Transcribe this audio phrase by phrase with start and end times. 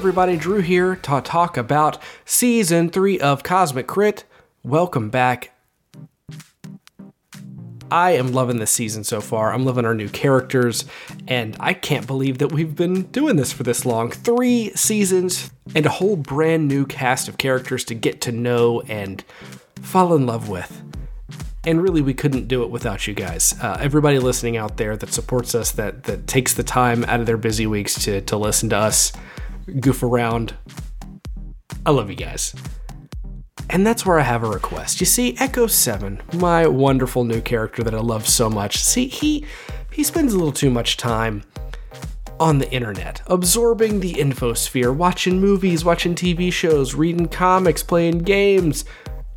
[0.00, 4.24] Everybody, Drew here to talk about season three of Cosmic Crit.
[4.62, 5.54] Welcome back.
[7.90, 9.52] I am loving this season so far.
[9.52, 10.86] I'm loving our new characters,
[11.28, 14.10] and I can't believe that we've been doing this for this long.
[14.10, 19.22] Three seasons and a whole brand new cast of characters to get to know and
[19.82, 20.82] fall in love with.
[21.66, 23.54] And really, we couldn't do it without you guys.
[23.60, 27.26] Uh, everybody listening out there that supports us, that that takes the time out of
[27.26, 29.12] their busy weeks to to listen to us
[29.70, 30.54] goof around.
[31.86, 32.54] I love you guys.
[33.70, 35.00] And that's where I have a request.
[35.00, 39.46] You see, Echo 7, my wonderful new character that I love so much, see, he
[39.92, 41.42] he spends a little too much time
[42.38, 48.84] on the internet, absorbing the infosphere, watching movies, watching TV shows, reading comics, playing games,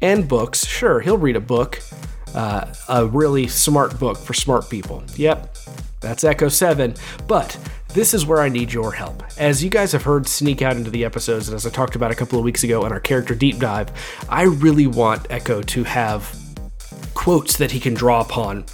[0.01, 0.65] and books.
[0.65, 1.79] Sure, he'll read a book,
[2.33, 5.03] uh, a really smart book for smart people.
[5.15, 5.57] Yep,
[5.99, 6.95] that's Echo 7.
[7.27, 7.57] But
[7.93, 9.23] this is where I need your help.
[9.37, 12.11] As you guys have heard sneak out into the episodes, and as I talked about
[12.11, 13.91] a couple of weeks ago in our character deep dive,
[14.29, 16.35] I really want Echo to have
[17.13, 18.65] quotes that he can draw upon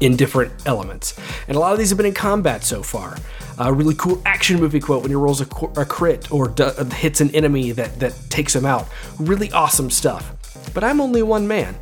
[0.00, 1.18] in different elements.
[1.48, 3.16] And a lot of these have been in combat so far.
[3.58, 7.20] A really cool action movie quote when he rolls a, a crit or d- hits
[7.20, 8.88] an enemy that, that takes him out.
[9.18, 10.70] Really awesome stuff.
[10.74, 11.76] But I'm only one man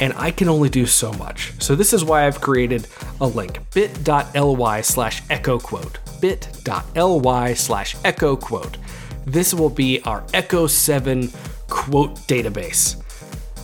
[0.00, 1.52] and I can only do so much.
[1.60, 2.88] So this is why I've created
[3.20, 8.78] a link, bit.ly slash echo quote, bit.ly slash echo quote.
[9.26, 11.30] This will be our Echo 7
[11.68, 13.00] quote database.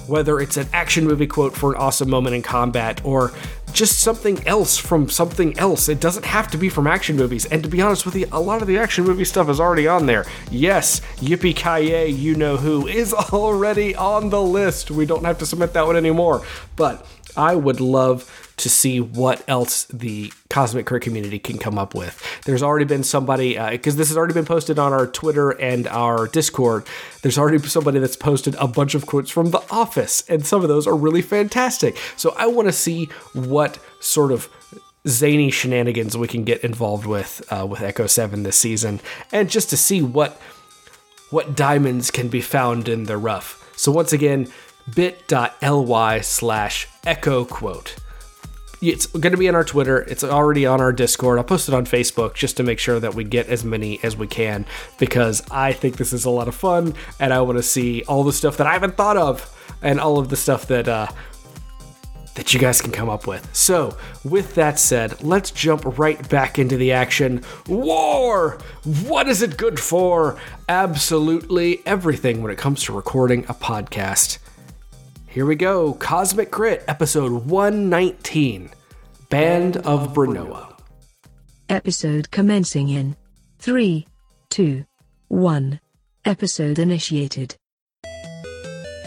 [0.09, 3.33] Whether it's an action movie quote for an awesome moment in combat or
[3.77, 5.89] just something else from something else.
[5.89, 7.45] It doesn't have to be from action movies.
[7.45, 9.87] And to be honest with you, a lot of the action movie stuff is already
[9.87, 10.25] on there.
[10.51, 14.91] Yes, Yippee Ki You Know Who is already on the list.
[14.91, 16.45] We don't have to submit that one anymore.
[16.75, 21.95] But I would love to see what else the Cosmic Crit community can come up
[21.95, 22.23] with.
[22.47, 25.87] There's already been somebody, because uh, this has already been posted on our Twitter and
[25.89, 26.87] our Discord.
[27.23, 30.69] There's already somebody that's posted a bunch of quotes from The Office, and some of
[30.69, 31.99] those are really fantastic.
[32.17, 34.49] So I want to see what sort of
[35.07, 39.01] zany shenanigans we can get involved with uh, with Echo Seven this season,
[39.33, 40.41] and just to see what
[41.31, 43.71] what diamonds can be found in the rough.
[43.77, 44.49] So once again,
[44.95, 47.97] bit.ly slash echo quote.
[48.87, 50.03] It's going to be on our Twitter.
[50.03, 51.39] It's already on our Discord.
[51.39, 54.17] I'll post it on Facebook just to make sure that we get as many as
[54.17, 54.65] we can
[54.97, 58.23] because I think this is a lot of fun and I want to see all
[58.23, 59.53] the stuff that I haven't thought of
[59.83, 61.09] and all of the stuff that uh,
[62.37, 63.53] that you guys can come up with.
[63.57, 67.43] So, with that said, let's jump right back into the action.
[67.67, 68.59] War!
[68.85, 70.39] What is it good for?
[70.69, 74.39] Absolutely everything when it comes to recording a podcast.
[75.27, 78.71] Here we go Cosmic Crit, episode 119
[79.29, 80.79] Band of Brenoa.
[81.69, 83.17] Episode commencing in
[83.59, 84.07] 3,
[84.51, 84.85] 2,
[85.29, 85.81] 1.
[86.25, 87.57] Episode initiated.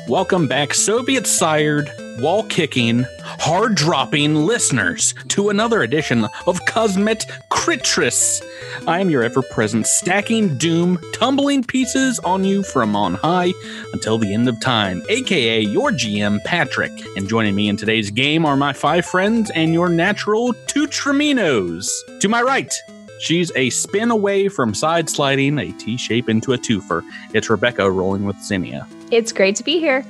[0.10, 1.88] Welcome back, Soviet sired,
[2.18, 8.42] wall kicking, hard dropping listeners to another edition of Cosmet Critris.
[8.88, 13.54] I am your ever present stacking doom, tumbling pieces on you from on high
[13.94, 16.92] until the end of time, aka your GM Patrick.
[17.16, 21.88] And joining me in today's game are my five friends and your natural two Treminos.
[22.20, 22.74] To my right,
[23.20, 27.04] She's a spin away from side sliding a T shape into a twofer.
[27.34, 28.88] It's Rebecca rolling with Zinnia.
[29.12, 30.06] It's great to be here.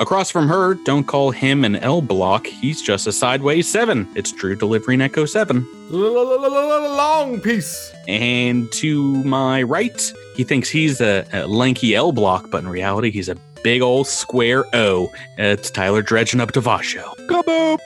[0.00, 2.46] Across from her, don't call him an L block.
[2.46, 4.08] He's just a sideways seven.
[4.14, 5.66] It's Drew delivering Echo 7.
[5.90, 7.92] Long piece.
[8.06, 13.10] And to my right, he thinks he's a, a lanky L block, but in reality,
[13.10, 15.10] he's a big old square O.
[15.36, 17.14] It's Tyler dredging up to Vasho.
[17.26, 17.78] Kaboom!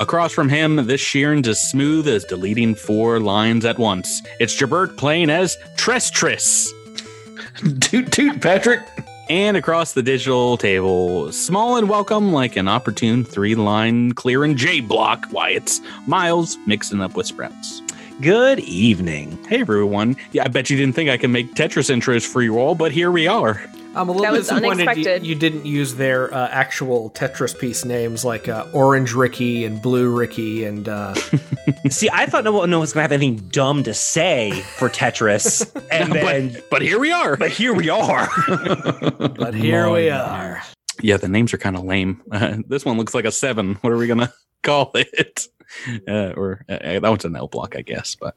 [0.00, 4.20] Across from him, this Sheeran's as smooth as deleting four lines at once.
[4.40, 6.66] It's Jabert playing as Trestris.
[7.80, 8.80] toot toot, Patrick.
[9.28, 14.80] And across the digital table, small and welcome like an opportune three line clearing J
[14.80, 17.82] block, why it's Miles mixing up with Sprouts.
[18.20, 19.38] Good evening.
[19.48, 20.16] Hey everyone.
[20.32, 22.90] Yeah, I bet you didn't think I could make Tetris intros for you all, but
[22.90, 23.62] here we are.
[23.94, 25.26] I'm a little That was disappointed you, unexpected.
[25.26, 30.08] you didn't use their uh, actual Tetris piece names like uh, Orange Ricky and Blue
[30.10, 31.14] Ricky and uh,
[31.90, 35.68] See, I thought no one no was gonna have anything dumb to say for Tetris,
[35.92, 37.36] and then but, but here we are.
[37.36, 38.28] but here we are.
[39.18, 40.62] but here we are.
[41.00, 42.22] Yeah, the names are kind of lame.
[42.30, 43.74] Uh, this one looks like a seven.
[43.76, 45.48] What are we gonna call it?
[46.06, 48.14] Uh, or uh, that one's an L block, I guess.
[48.14, 48.36] But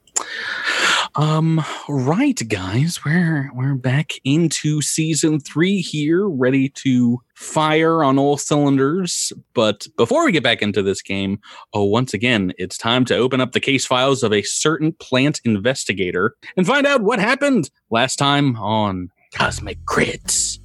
[1.18, 8.36] Um, right, guys, we're we're back into season three here, ready to fire on all
[8.36, 9.32] cylinders.
[9.54, 11.40] But before we get back into this game,
[11.74, 15.40] oh, once again, it's time to open up the case files of a certain plant
[15.46, 20.60] investigator and find out what happened last time on Cosmic Crits.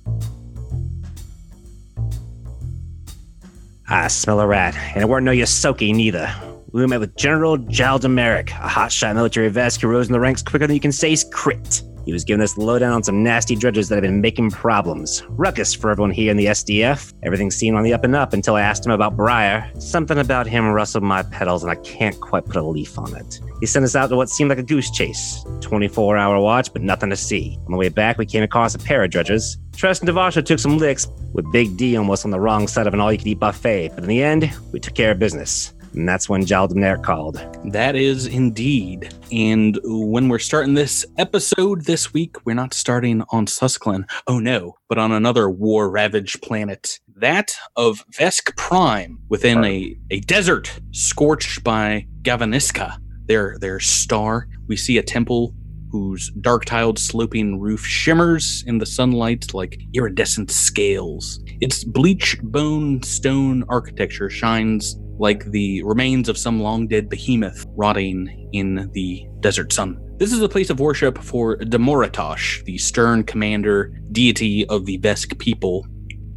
[3.89, 6.35] I smell a rat, and it weren't no you, Yosoki neither.
[6.73, 10.69] We met with General Jaldemeric, a hotshot military Vesk who rose in the ranks quicker
[10.69, 11.83] than you can say crit.
[12.07, 15.25] He was giving us the lowdown on some nasty dredges that have been making problems.
[15.31, 17.13] Ruckus for everyone here in the SDF.
[17.25, 19.69] Everything seemed on the up and up until I asked him about Briar.
[19.81, 23.41] Something about him rustled my petals, and I can't quite put a leaf on it.
[23.59, 25.45] He sent us out to what seemed like a goose chase.
[25.61, 27.59] 24 hour watch, but nothing to see.
[27.67, 29.59] On the way back, we came across a pair of dredges.
[29.77, 32.95] Trest and Devasho took some licks, with Big D almost on the wrong side of
[32.95, 35.75] an all you can eat buffet, but in the end, we took care of business.
[35.93, 37.37] And that's when Jaldemner called.
[37.73, 39.13] That is indeed.
[39.33, 44.09] And when we're starting this episode this week, we're not starting on Susklan.
[44.27, 46.99] Oh no, but on another war ravaged planet.
[47.17, 52.97] That of Vesk Prime within a, a desert scorched by Gavaniska,
[53.27, 54.49] their their star.
[54.69, 55.55] We see a temple
[55.91, 61.43] whose dark tiled sloping roof shimmers in the sunlight like iridescent scales.
[61.61, 68.49] Its bleach bone stone architecture shines like the remains of some long dead behemoth rotting
[68.53, 70.01] in the desert sun.
[70.17, 75.39] This is a place of worship for Damoritosh, the stern commander deity of the Vesk
[75.39, 75.87] people,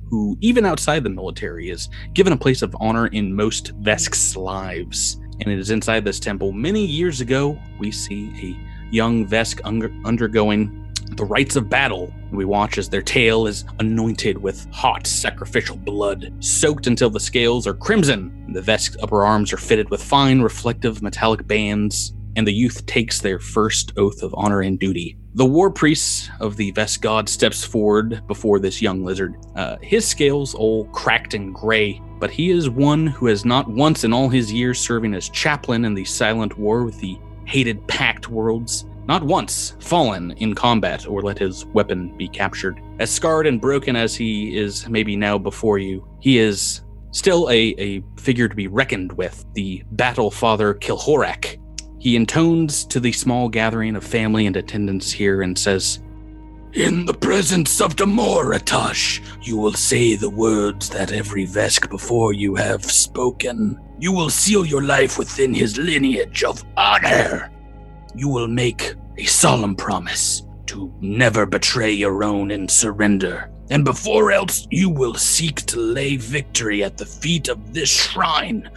[0.09, 5.17] who, even outside the military, is given a place of honor in most Vesk's lives.
[5.39, 6.51] And it is inside this temple.
[6.51, 12.13] Many years ago, we see a young Vesk under- undergoing the rites of battle.
[12.31, 17.67] We watch as their tail is anointed with hot sacrificial blood, soaked until the scales
[17.67, 18.51] are crimson.
[18.53, 23.19] The Vesk's upper arms are fitted with fine, reflective metallic bands, and the youth takes
[23.19, 25.17] their first oath of honor and duty.
[25.35, 29.35] The war priest of the Vesk god steps forward before this young lizard.
[29.55, 34.03] Uh, his scales all cracked and gray, but he is one who has not once
[34.03, 38.29] in all his years serving as chaplain in the silent war with the hated Pact
[38.29, 42.79] worlds not once fallen in combat or let his weapon be captured.
[42.99, 47.75] As scarred and broken as he is maybe now before you, he is still a,
[47.77, 51.59] a figure to be reckoned with, the battle father Kilhorak.
[51.99, 56.01] He intones to the small gathering of family and attendants here and says,
[56.73, 62.55] In the presence of Damoritosh, you will say the words that every Vesk before you
[62.55, 63.79] have spoken.
[63.99, 67.53] You will seal your life within his lineage of honor
[68.15, 73.49] you will make a solemn promise to never betray your own and surrender.
[73.69, 78.69] And before else, you will seek to lay victory at the feet of this shrine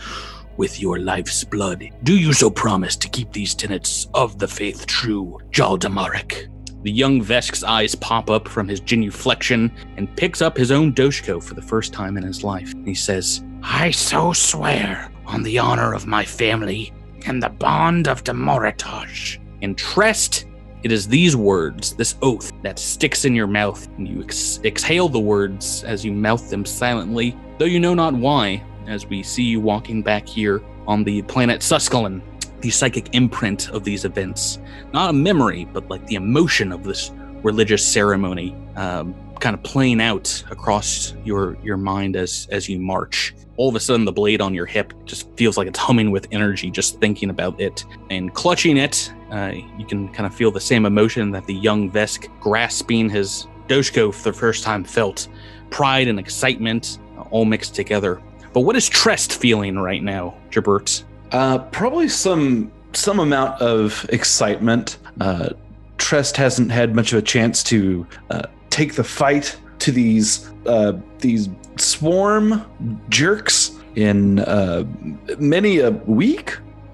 [0.57, 1.85] with your life's blood.
[2.03, 6.49] Do you so promise to keep these tenets of the faith true, Jaldamarik?
[6.83, 11.43] The young Vesk's eyes pop up from his genuflection and picks up his own Doshko
[11.43, 12.73] for the first time in his life.
[12.85, 16.93] He says, I so swear on the honor of my family
[17.27, 19.39] and the bond of Damoritosh.
[19.63, 20.47] And Trest,
[20.83, 25.09] it is these words, this oath, that sticks in your mouth, and you ex- exhale
[25.09, 29.43] the words as you mouth them silently, though you know not why, as we see
[29.43, 32.23] you walking back here on the planet Suskalan,
[32.61, 34.59] the psychic imprint of these events.
[34.93, 40.01] Not a memory, but like the emotion of this religious ceremony, um, kind of playing
[40.01, 43.35] out across your your mind as as you march.
[43.57, 46.27] All of a sudden the blade on your hip just feels like it's humming with
[46.31, 49.13] energy just thinking about it and clutching it.
[49.31, 53.47] Uh, you can kind of feel the same emotion that the young vesk grasping his
[53.67, 55.29] doshko for the first time felt.
[55.71, 56.99] Pride and excitement
[57.31, 58.21] all mixed together.
[58.53, 61.05] But what is trest feeling right now jabert?
[61.33, 64.99] Uh, probably some some amount of excitement.
[65.21, 65.51] Uh,
[65.99, 68.43] trest hasn't had much of a chance to uh,
[68.79, 69.47] take the fight
[69.85, 70.29] to these
[70.67, 72.45] uh, these swarm
[73.09, 74.85] jerks in uh,
[75.39, 75.91] many a
[76.23, 76.49] week.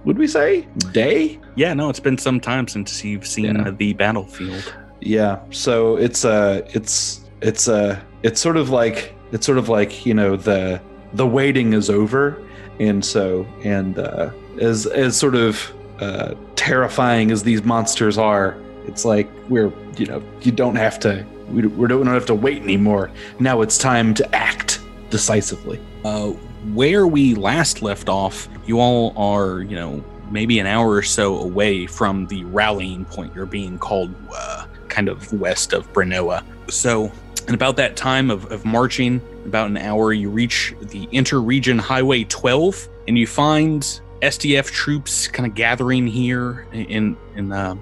[0.04, 1.38] Would we say day?
[1.54, 3.70] yeah no it's been some time since you've seen Yeah.
[3.82, 4.64] the battlefield
[5.00, 5.34] Yeah.
[5.50, 8.98] So it's uh it's it's uh it's sort of like
[9.32, 10.80] it's sort of like you know the
[11.20, 12.22] the waiting is over,
[12.80, 15.52] and so and uh, as as sort of
[16.00, 18.56] uh, terrifying as these monsters are,
[18.88, 21.12] it's like we're you know you don't have to
[21.52, 23.10] we, we don't have to wait anymore.
[23.38, 24.80] Now it's time to act
[25.10, 25.80] decisively.
[26.04, 26.32] uh,
[26.74, 31.38] where we last left off, you all are, you know, maybe an hour or so
[31.38, 33.34] away from the rallying point.
[33.34, 36.44] You're being called uh, kind of west of Brenoa.
[36.70, 37.10] So,
[37.48, 42.24] in about that time of, of marching, about an hour, you reach the interregion Highway
[42.24, 43.82] 12, and you find
[44.22, 47.74] SDF troops kind of gathering here in in uh,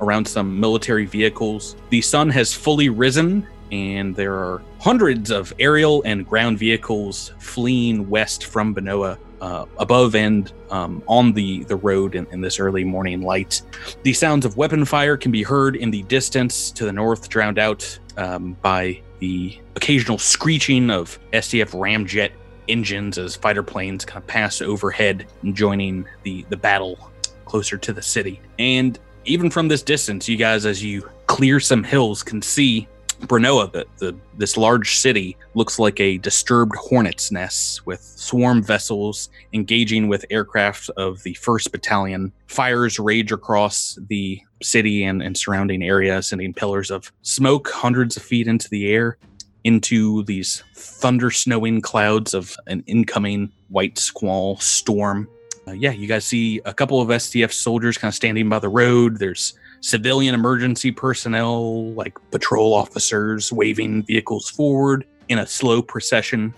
[0.00, 1.76] around some military vehicles.
[1.90, 8.08] The sun has fully risen, and there are hundreds of aerial and ground vehicles fleeing
[8.08, 9.18] west from Brenoa.
[9.40, 13.62] Uh, above and um, on the, the road in, in this early morning light.
[14.02, 17.56] The sounds of weapon fire can be heard in the distance to the north, drowned
[17.56, 22.32] out um, by the occasional screeching of SDF ramjet
[22.68, 27.10] engines as fighter planes kind of pass overhead, joining the, the battle
[27.44, 28.40] closer to the city.
[28.58, 32.88] And even from this distance, you guys, as you clear some hills, can see
[33.22, 39.28] Brenoa, the, the this large city, looks like a disturbed hornet's nest with swarm vessels
[39.52, 42.32] engaging with aircraft of the First Battalion.
[42.46, 48.22] Fires rage across the city and, and surrounding area, sending pillars of smoke hundreds of
[48.22, 49.18] feet into the air
[49.64, 55.28] into these thunder snowing clouds of an incoming white squall storm.
[55.68, 58.68] Uh, yeah, you guys see a couple of SDF soldiers kind of standing by the
[58.68, 59.18] road.
[59.18, 66.54] There's civilian emergency personnel, like patrol officers, waving vehicles forward in a slow procession.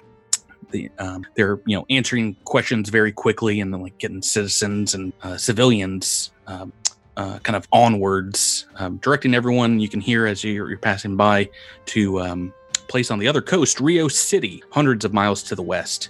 [0.70, 5.12] the, um, they're you know answering questions very quickly and then like getting citizens and
[5.22, 6.72] uh, civilians um,
[7.16, 11.48] uh, kind of onwards, um, directing everyone you can hear as you're, you're passing by
[11.86, 12.52] to um,
[12.88, 16.08] place on the other coast, Rio City, hundreds of miles to the west.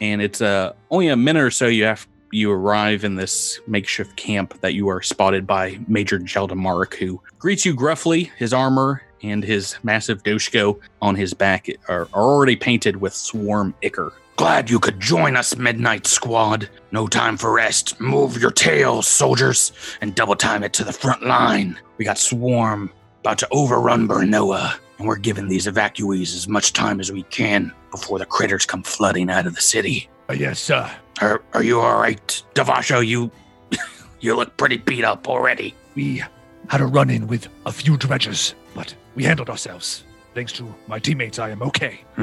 [0.00, 4.16] And it's uh, only a minute or so you have you arrive in this makeshift
[4.16, 8.30] camp that you are spotted by Major Jaldamark, who greets you gruffly.
[8.38, 13.74] His armor and his massive doshko on his back are, are already painted with swarm
[13.82, 14.12] ichor.
[14.36, 16.70] Glad you could join us, Midnight Squad.
[16.92, 18.00] No time for rest.
[18.00, 21.78] Move your tails, soldiers, and double time it to the front line.
[21.98, 22.90] We got Swarm
[23.20, 27.70] about to overrun Brenoa, and we're giving these evacuees as much time as we can
[27.90, 30.08] before the critters come flooding out of the city.
[30.28, 30.90] Uh, yes, sir.
[31.20, 33.06] Are, are you all right, Devasho?
[33.06, 33.30] You
[34.20, 35.74] you look pretty beat up already.
[35.94, 36.22] We
[36.68, 40.04] had a run in with a few dredges, but we handled ourselves.
[40.34, 42.00] Thanks to my teammates, I am okay.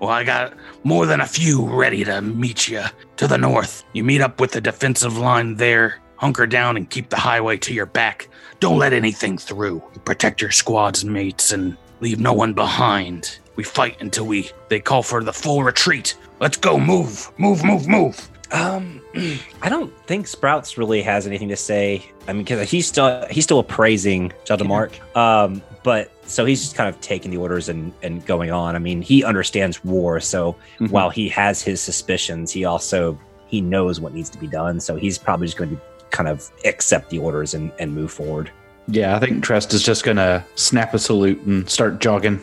[0.00, 0.54] well, I got
[0.84, 2.84] more than a few ready to meet you
[3.16, 3.82] to the north.
[3.92, 5.98] You meet up with the defensive line there.
[6.16, 8.28] Hunker down and keep the highway to your back.
[8.60, 9.82] Don't let anything through.
[10.04, 13.38] Protect your squad's mates and leave no one behind.
[13.58, 16.16] We fight until we they call for the full retreat.
[16.38, 16.78] Let's go.
[16.78, 18.30] Move, move, move, move.
[18.52, 19.00] Um,
[19.62, 22.08] I don't think Sprouts really has anything to say.
[22.28, 24.92] I mean, because he's still he's still appraising Jeldamark.
[25.16, 28.76] Um, but so he's just kind of taking the orders and and going on.
[28.76, 30.90] I mean, he understands war, so Mhm.
[30.92, 34.78] while he has his suspicions, he also he knows what needs to be done.
[34.78, 38.52] So he's probably just going to kind of accept the orders and and move forward.
[38.88, 42.40] Yeah, I think Trest is just gonna snap a salute and start jogging.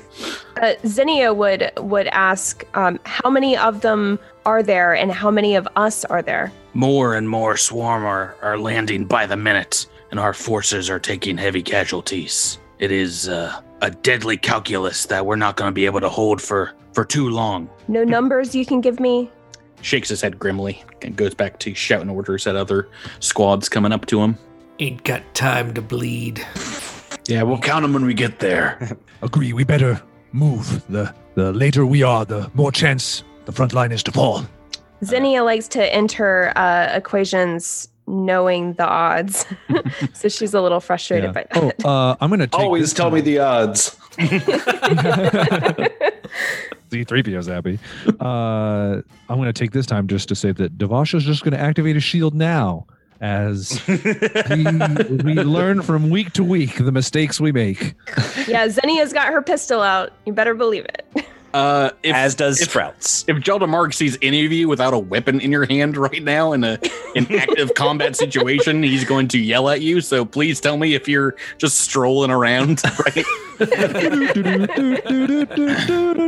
[0.62, 5.56] Uh, Zinnia would would ask, um, how many of them are there, and how many
[5.56, 6.52] of us are there?
[6.74, 11.38] More and more swarm are, are landing by the minute, and our forces are taking
[11.38, 12.60] heavy casualties.
[12.78, 16.42] It is uh, a deadly calculus that we're not going to be able to hold
[16.42, 17.70] for, for too long.
[17.88, 19.32] No numbers you can give me.
[19.82, 24.06] Shakes his head grimly and goes back to shouting orders at other squads coming up
[24.08, 24.38] to him.
[24.79, 26.46] Ain't got time to bleed.
[27.27, 28.98] Yeah, we'll count them when we get there.
[29.22, 30.01] Agree, we better
[30.32, 30.84] move.
[30.89, 34.46] The the later we are, the more chance the front line is to fall.
[35.03, 39.46] Zinnia likes to enter uh, equations knowing the odds,
[40.13, 41.86] so she's a little frustrated by Oh, that.
[41.86, 43.96] uh, I'm gonna take Always this tell me the odds.
[46.89, 47.79] C3PO's happy.
[48.20, 51.60] Uh, I'm going to take this time just to say that Devasho's just going to
[51.60, 52.86] activate a shield now
[53.22, 57.96] as we, we learn from week to week the mistakes we make.
[58.48, 60.12] yeah, Zinnia's got her pistol out.
[60.26, 61.26] You better believe it.
[61.56, 63.24] Uh, if, As does if, Sprouts.
[63.30, 66.66] If Jeldamark sees any of you without a weapon in your hand right now in
[66.66, 66.78] a
[67.16, 70.02] an active combat situation, he's going to yell at you.
[70.02, 72.84] So please tell me if you're just strolling around.
[73.06, 73.26] Right?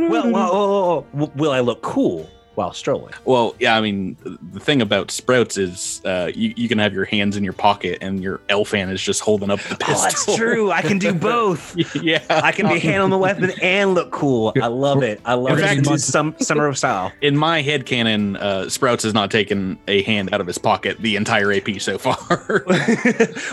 [0.08, 3.14] Well, well, well, well, will I look cool while strolling?
[3.24, 6.92] Well, yeah, I mean, the- the thing about Sprouts is uh, you, you can have
[6.92, 9.94] your hands in your pocket and your Elfan is just holding up the pistol.
[9.96, 10.70] Oh, that's true.
[10.72, 11.76] I can do both.
[12.02, 12.22] yeah.
[12.28, 14.52] I can be handling the weapon and look cool.
[14.60, 15.20] I love it.
[15.24, 15.68] I love In it.
[15.84, 17.12] fact, It's some summer of style.
[17.22, 20.98] In my head canon, uh, Sprouts has not taken a hand out of his pocket
[20.98, 22.64] the entire AP so far.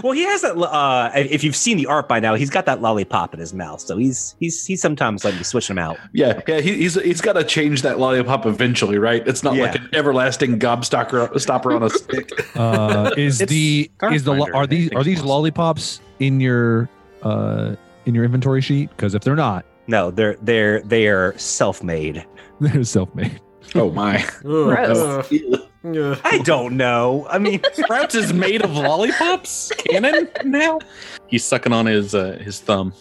[0.04, 0.56] well, he has that.
[0.58, 3.80] Uh, if you've seen the art by now, he's got that lollipop in his mouth,
[3.82, 5.98] so he's he's he's sometimes like switching them out.
[6.14, 9.28] Yeah, yeah, he, he's he's got to change that lollipop eventually, right?
[9.28, 12.30] It's not like an everlasting gobstopper stopper on a stick.
[12.56, 16.90] Uh, is It's the is the lo- are these are these it's lollipops in your
[17.24, 17.76] uh
[18.06, 18.90] in your inventory sheet?
[18.92, 22.26] Because if they're not, No, they're they're they are self-made.
[22.62, 23.42] they're self-made.
[23.74, 24.24] Oh my!
[26.24, 27.28] I don't know.
[27.30, 29.72] I mean, Sprouts is made of lollipops.
[29.90, 30.80] Cannon now.
[31.28, 32.94] He's sucking on his uh, his thumb.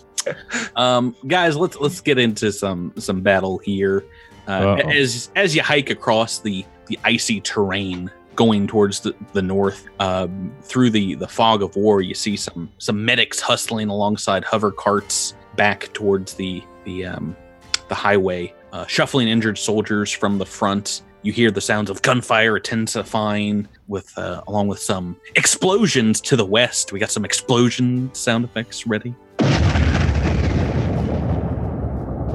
[0.77, 4.05] Um, guys, let's let's get into some some battle here.
[4.47, 9.87] Uh, as as you hike across the the icy terrain going towards the, the north
[10.01, 14.71] um, through the the fog of war, you see some some medics hustling alongside hover
[14.71, 17.37] carts back towards the the um,
[17.89, 21.03] the highway, uh, shuffling injured soldiers from the front.
[21.23, 26.45] You hear the sounds of gunfire intensifying, with uh, along with some explosions to the
[26.45, 26.93] west.
[26.93, 29.15] We got some explosion sound effects ready.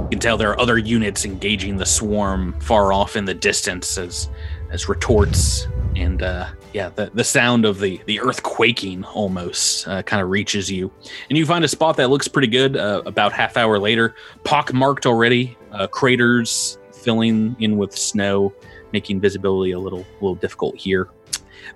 [0.09, 3.97] You can tell there are other units engaging the swarm far off in the distance
[3.97, 4.29] as
[4.71, 10.01] as retorts and uh, yeah, the, the sound of the the earth quaking almost uh,
[10.03, 10.91] kind of reaches you,
[11.29, 12.77] and you find a spot that looks pretty good.
[12.77, 18.53] Uh, about half hour later, pockmarked already, uh, craters filling in with snow,
[18.93, 21.09] making visibility a little little difficult here.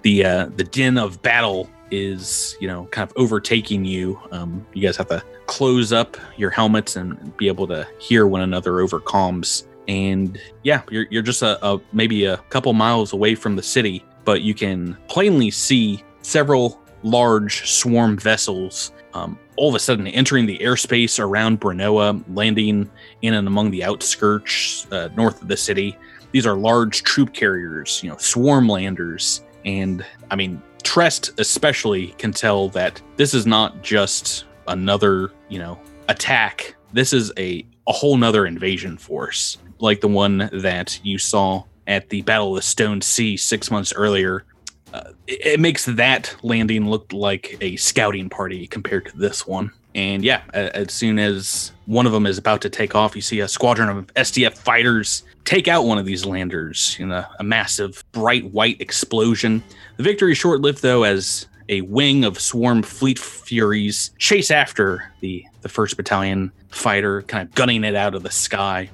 [0.04, 4.20] The uh, the din of battle is you know kind of overtaking you.
[4.32, 8.42] Um, you guys have to close up your helmets and be able to hear one
[8.42, 9.66] another over comms.
[9.88, 14.04] And yeah, you're you're just a, a maybe a couple miles away from the city,
[14.26, 20.46] but you can plainly see several large swarm vessels um, all of a sudden entering
[20.46, 22.90] the airspace around Brenoa, landing
[23.22, 25.98] in and among the outskirts uh, north of the city.
[26.32, 29.44] These are large troop carriers, you know, swarm landers.
[29.66, 35.80] And I mean, Trest especially can tell that this is not just another, you know,
[36.10, 36.76] attack.
[36.92, 42.10] This is a, a whole nother invasion force, like the one that you saw at
[42.10, 44.46] the Battle of the Stone Sea six months earlier.
[44.94, 49.72] Uh, it, it makes that landing look like a scouting party compared to this one.
[49.96, 53.42] And yeah, as soon as one of them is about to take off, you see
[53.42, 58.04] a squadron of SDF fighters take out one of these landers in a, a massive
[58.12, 59.64] bright white explosion.
[59.98, 65.12] The victory is short lived, though, as a wing of swarm fleet furies chase after
[65.22, 68.90] the, the first battalion fighter, kind of gunning it out of the sky.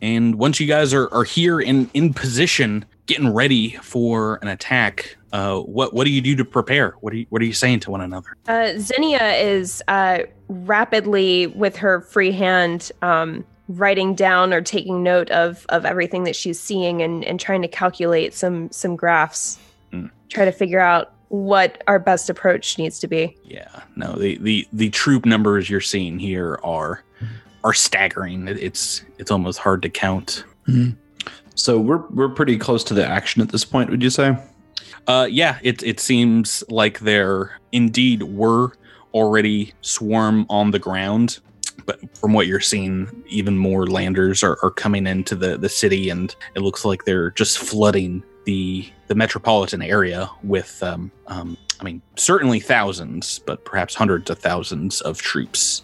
[0.00, 5.16] And once you guys are, are here in, in position, getting ready for an attack,
[5.32, 6.96] uh, what what do you do to prepare?
[7.00, 8.36] What are you, what are you saying to one another?
[8.46, 13.44] Uh, Zinnia is uh, rapidly, with her free hand, um,
[13.78, 17.68] writing down or taking note of of everything that she's seeing and, and trying to
[17.68, 19.58] calculate some some graphs,
[19.90, 20.06] Hmm.
[20.28, 23.36] try to figure out what our best approach needs to be.
[23.44, 27.02] Yeah, no, the the the troop numbers you're seeing here are
[27.64, 28.48] are staggering.
[28.48, 30.44] It's it's almost hard to count.
[31.54, 33.90] So we're we're pretty close to the action at this point.
[33.90, 34.36] Would you say?
[35.06, 38.72] Uh, yeah, it it seems like there indeed were
[39.14, 41.40] already swarm on the ground,
[41.86, 46.10] but from what you're seeing, even more landers are, are coming into the the city,
[46.10, 51.84] and it looks like they're just flooding the the metropolitan area with, um, um, I
[51.84, 55.82] mean, certainly thousands, but perhaps hundreds of thousands of troops.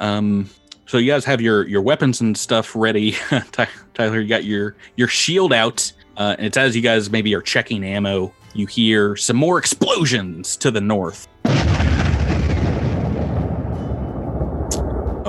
[0.00, 0.50] Um,
[0.86, 3.16] so you guys have your your weapons and stuff ready.
[3.94, 5.92] Tyler, you got your your shield out.
[6.16, 10.56] Uh, and it's as you guys maybe are checking ammo, you hear some more explosions
[10.58, 11.26] to the north.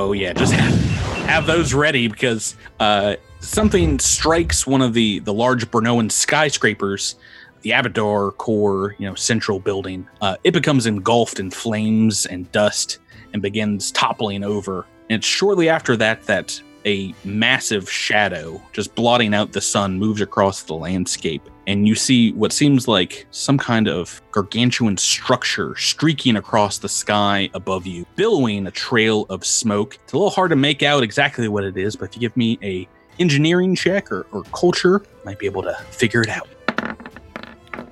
[0.06, 0.80] Oh yeah, just have,
[1.28, 7.16] have those ready because uh, something strikes one of the the large Brenoan skyscrapers,
[7.64, 10.08] the Abadar Corp, you know, central building.
[10.22, 13.00] Uh, it becomes engulfed in flames and dust
[13.34, 14.86] and begins toppling over.
[15.10, 20.22] And it's shortly after that that a massive shadow, just blotting out the sun, moves
[20.22, 21.42] across the landscape.
[21.68, 27.50] And you see what seems like some kind of gargantuan structure streaking across the sky
[27.54, 29.96] above you, billowing a trail of smoke.
[30.04, 32.38] It's a little hard to make out exactly what it is, but if you give
[32.38, 32.88] me a
[33.20, 36.48] engineering check or, or culture, I might be able to figure it out.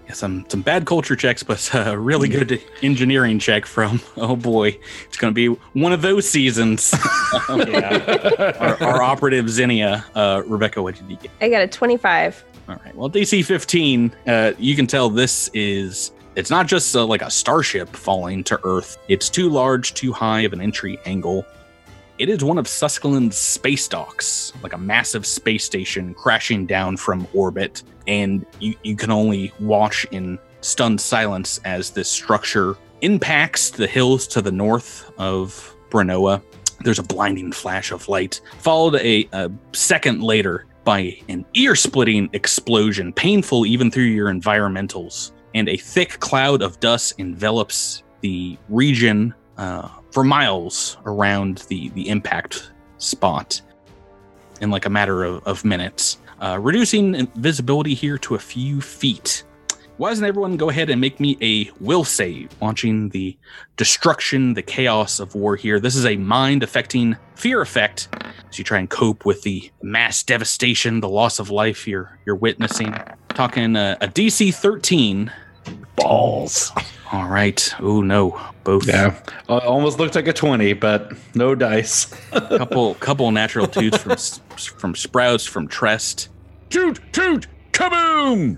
[0.08, 4.78] Yeah, some some bad culture checks, but a really good engineering check from oh boy,
[5.06, 5.48] it's going to be
[5.80, 6.94] one of those seasons.
[7.50, 11.32] our, our operative Zinnia, uh, Rebecca, what did you get?
[11.42, 12.44] I got a 25.
[12.68, 12.96] All right.
[12.96, 16.12] Well, DC 15, uh, you can tell this is.
[16.36, 18.98] It's not just uh, like a starship falling to Earth.
[19.08, 21.46] It's too large, too high of an entry angle.
[22.18, 27.28] It is one of Suskelin's space docks, like a massive space station crashing down from
[27.34, 27.84] orbit.
[28.08, 34.26] And you, you can only watch in stunned silence as this structure impacts the hills
[34.28, 36.42] to the north of Brenoa.
[36.80, 42.30] There's a blinding flash of light, followed a, a second later by an ear splitting
[42.34, 45.32] explosion, painful even through your environmentals.
[45.56, 52.10] And a thick cloud of dust envelops the region uh, for miles around the, the
[52.10, 53.62] impact spot
[54.62, 59.44] in like a matter of, of minutes, uh, reducing visibility here to a few feet.
[59.98, 63.38] Why doesn't everyone go ahead and make me a will save, launching the
[63.78, 65.80] destruction, the chaos of war here?
[65.80, 68.08] This is a mind affecting fear effect
[68.50, 72.36] as you try and cope with the mass devastation, the loss of life you're you're
[72.36, 72.94] witnessing.
[73.30, 75.32] Talking uh, a DC 13.
[75.96, 76.72] Balls.
[77.12, 77.74] All right.
[77.80, 78.88] Oh no, both.
[78.88, 79.16] Yeah,
[79.48, 82.06] uh, almost looked like a twenty, but no dice.
[82.32, 84.18] couple couple natural twos from
[84.58, 86.30] from Sprouts, from Trest.
[86.72, 88.58] Toot, toot, kaboom!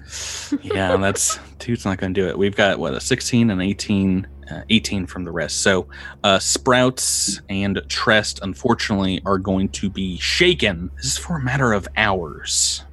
[0.63, 2.37] Yeah, that's two's not going to do it.
[2.37, 5.61] We've got what a 16 and 18, uh, 18 from the rest.
[5.61, 5.87] So
[6.23, 10.91] uh, Sprouts and Trest, unfortunately, are going to be shaken.
[10.97, 12.83] This is for a matter of hours.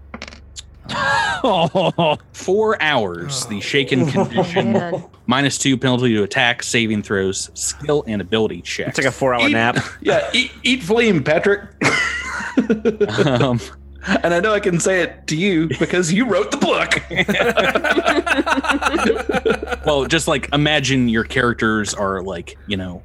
[0.91, 3.47] Oh, Four hours.
[3.47, 5.05] The shaken condition Man.
[5.27, 8.91] minus two penalty to attack, saving throws, skill, and ability checks.
[8.91, 9.79] It's like a four hour Eat- nap.
[10.01, 11.63] Yeah, eat, eat flame, Patrick.
[13.27, 13.61] um,
[14.23, 17.03] and I know I can say it to you because you wrote the book.
[19.87, 23.03] well just like imagine your characters are like you know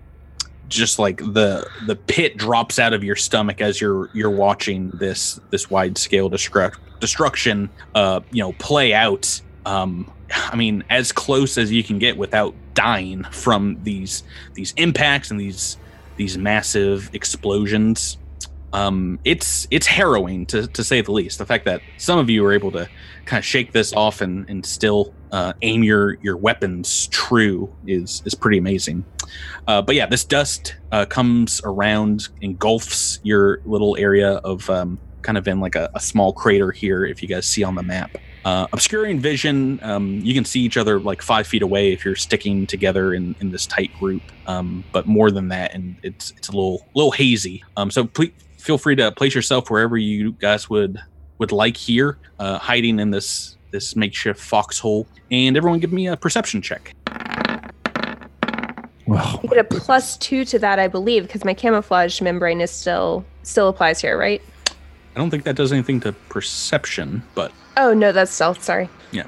[0.69, 5.39] just like the the pit drops out of your stomach as you're you're watching this
[5.51, 11.57] this wide scale destruct, destruction uh you know play out um i mean as close
[11.57, 14.23] as you can get without dying from these
[14.55, 15.77] these impacts and these
[16.17, 18.17] these massive explosions
[18.73, 22.45] um it's it's harrowing to to say the least the fact that some of you
[22.45, 22.87] are able to
[23.25, 28.21] kind of shake this off and and still uh, aim your your weapons true is
[28.25, 29.03] is pretty amazing.
[29.67, 35.37] Uh, but yeah, this dust uh, comes around, engulfs your little area of um, kind
[35.37, 37.05] of in like a, a small crater here.
[37.05, 40.77] If you guys see on the map, uh, obscuring vision, um, you can see each
[40.77, 44.21] other like five feet away if you're sticking together in, in this tight group.
[44.45, 47.63] Um, but more than that, and it's it's a little little hazy.
[47.75, 48.31] Um, so please
[48.67, 51.01] feel free to place yourself wherever you guys would
[51.37, 55.07] would like here, uh, hiding in this this makeshift foxhole.
[55.31, 56.93] And everyone, give me a perception check.
[59.07, 62.69] well, I get a plus two to that, I believe, because my camouflage membrane is
[62.69, 64.41] still still applies here, right?
[64.69, 68.61] I don't think that does anything to perception, but Oh no, that's stealth.
[68.61, 68.89] Sorry.
[69.11, 69.27] Yeah,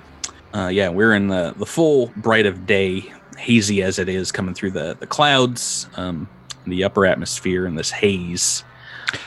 [0.54, 3.06] uh, yeah, we're in the the full bright of day,
[3.38, 6.28] hazy as it is, coming through the the clouds, um,
[6.68, 8.66] the upper atmosphere, and this haze.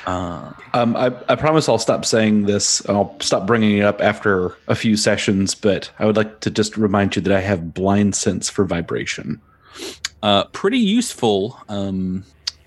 [0.07, 2.87] Um, I, I promise I'll stop saying this.
[2.88, 6.77] I'll stop bringing it up after a few sessions, but I would like to just
[6.77, 9.40] remind you that I have blind sense for vibration.
[10.23, 11.59] uh, pretty useful.
[11.68, 12.25] Um,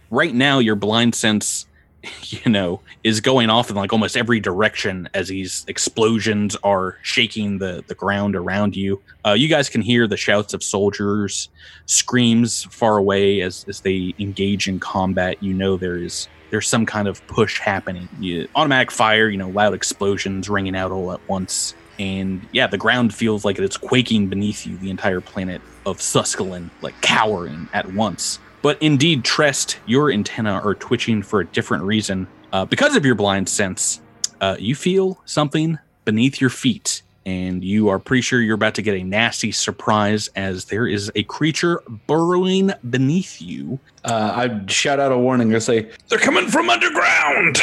[0.10, 1.65] right now, your blind sense,
[2.23, 7.58] you know, is going off in like almost every direction as these explosions are shaking
[7.60, 9.01] the the ground around you.
[9.25, 11.49] Uh, you guys can hear the shouts of soldiers,
[11.86, 15.41] screams far away as as they engage in combat.
[15.41, 18.07] You know there is there's some kind of push happening.
[18.17, 21.73] You, automatic fire, you know, loud explosions ringing out all at once.
[21.99, 26.69] And yeah, the ground feels like it's quaking beneath you, the entire planet of Suskelin,
[26.81, 28.39] like cowering at once.
[28.61, 32.25] But indeed, Trest, your antenna are twitching for a different reason.
[32.53, 33.99] Uh, because of your blind sense,
[34.39, 38.81] uh, you feel something beneath your feet, and you are pretty sure you're about to
[38.81, 43.79] get a nasty surprise as there is a creature burrowing beneath you.
[44.03, 45.53] Uh, I'd shout out a warning.
[45.55, 47.57] I say, they're coming from underground.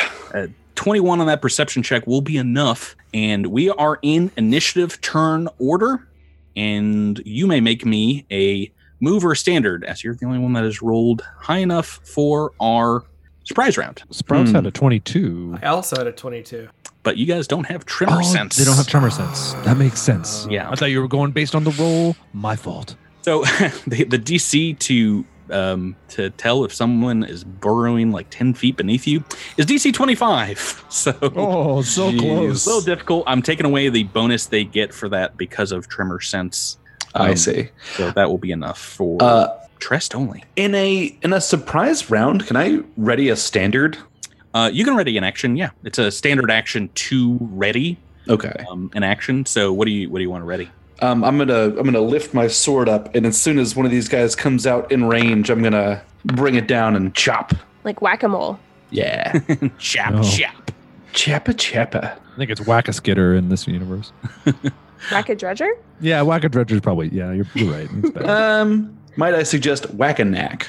[0.75, 2.97] 21 on that perception check will be enough.
[3.15, 6.07] And we are in initiative turn order.
[6.57, 8.71] And you may make me a
[9.01, 13.05] mover standard, as you're the only one that has rolled high enough for our
[13.45, 14.03] surprise round.
[14.11, 14.57] Sprouts Hmm.
[14.57, 15.59] had a 22.
[15.63, 16.69] I also had a 22.
[17.03, 18.57] But you guys don't have tremor Oh, sense.
[18.57, 19.55] They don't have tremor sense.
[19.65, 20.47] That makes sense.
[20.49, 20.71] Yeah.
[20.71, 22.15] I thought you were going based on the roll.
[22.33, 22.95] My fault.
[23.23, 23.43] So
[23.87, 29.07] the, the DC to um, to tell if someone is burrowing like 10 feet beneath
[29.07, 29.23] you
[29.57, 30.85] is DC 25.
[30.93, 32.19] So Oh, so Jeez.
[32.21, 32.67] close.
[32.67, 33.25] a little difficult.
[33.27, 36.79] I'm taking away the bonus they get for that because of tremor sense.
[37.15, 37.71] I Um, see.
[37.97, 39.49] So that will be enough for Uh,
[39.81, 40.45] Trest only.
[40.55, 43.99] in a in a surprise round, can I ready a standard?
[44.55, 45.57] Uh, you can ready an action.
[45.57, 48.53] Yeah, it's a standard action to ready Okay.
[48.71, 49.47] um, an action.
[49.47, 50.71] So what do you what do you want to ready?
[51.01, 53.91] Um, I'm gonna I'm gonna lift my sword up, and as soon as one of
[53.93, 57.53] these guys comes out in range, I'm gonna bring it down and chop.
[57.85, 58.59] Like whack a mole.
[58.91, 59.41] Yeah,
[59.79, 60.23] chop Oh.
[60.23, 60.71] chap.
[61.13, 62.17] chappa chappa.
[62.17, 64.13] I think it's Whack a Skitter in this universe.
[65.11, 65.69] Whack a dredger?
[66.01, 67.09] Yeah, Whack a Dredger's probably.
[67.09, 67.89] Yeah, you're, you're right.
[68.29, 70.69] Um, might I suggest whack a knack?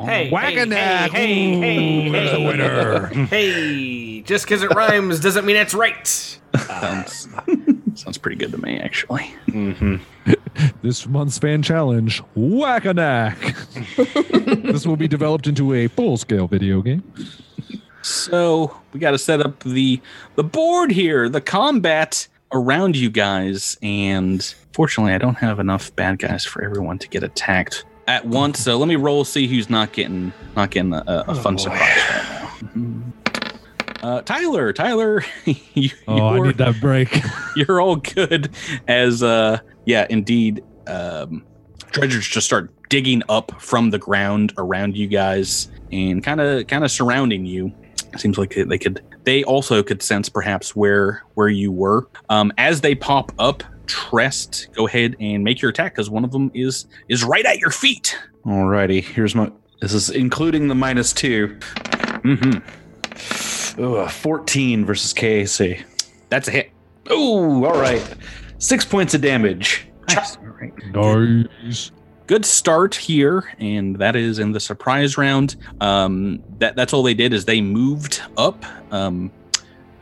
[0.00, 1.12] Hey, Whack-a-knack.
[1.12, 3.06] Hey, hey, Ooh, hey, there's a winner.
[3.26, 6.06] hey, just because it rhymes doesn't mean it's right.
[6.06, 7.28] Sounds
[7.94, 9.32] sounds pretty good to me actually.
[9.48, 9.96] Mm-hmm.
[10.82, 13.38] this month's fan challenge, Whack a Knack.
[14.62, 17.02] this will be developed into a full scale video game.
[18.02, 20.00] So we got to set up the
[20.34, 21.28] the board here.
[21.28, 26.98] The combat around you guys, and fortunately, I don't have enough bad guys for everyone
[26.98, 28.60] to get attacked at once.
[28.60, 31.62] So let me roll, see who's not getting not getting a, a fun Oh, boy.
[31.62, 32.48] surprise right now.
[32.68, 33.12] Mhm.
[34.02, 35.24] Uh, Tyler, Tyler,
[35.74, 37.22] you, Oh, I need that break.
[37.56, 38.50] you're all good
[38.88, 41.42] as uh yeah indeed um
[41.92, 46.84] dredgers just start digging up from the ground around you guys and kind of kind
[46.84, 47.72] of surrounding you
[48.12, 52.52] it seems like they could they also could sense perhaps where where you were um
[52.58, 56.50] as they pop up trest go ahead and make your attack because one of them
[56.54, 59.50] is is right at your feet Alrighty, here's my.
[59.80, 61.58] This is including the minus two.
[62.24, 62.58] mm-hmm
[63.82, 65.82] Ugh, 14 versus KAC.
[66.28, 66.70] that's a hit
[67.10, 68.02] Oh, all right.
[68.58, 69.86] Six points of damage.
[70.08, 70.36] Nice.
[70.36, 70.44] all
[71.18, 71.90] right nice.
[72.26, 75.56] good start here, and that is in the surprise round.
[75.80, 78.64] Um, that that's all they did is they moved up.
[78.92, 79.30] Um,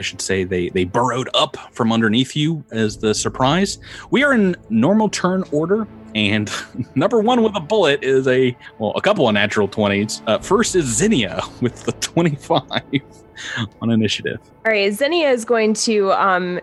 [0.02, 3.78] I should say they they burrowed up from underneath you as the surprise.
[4.10, 5.86] We are in normal turn order,
[6.16, 6.50] and
[6.96, 10.20] number one with a bullet is a well, a couple of natural twenties.
[10.26, 12.82] Uh, first is Zinnia with the twenty five
[13.80, 14.40] on initiative.
[14.66, 16.58] All right, Zinnia is going to um,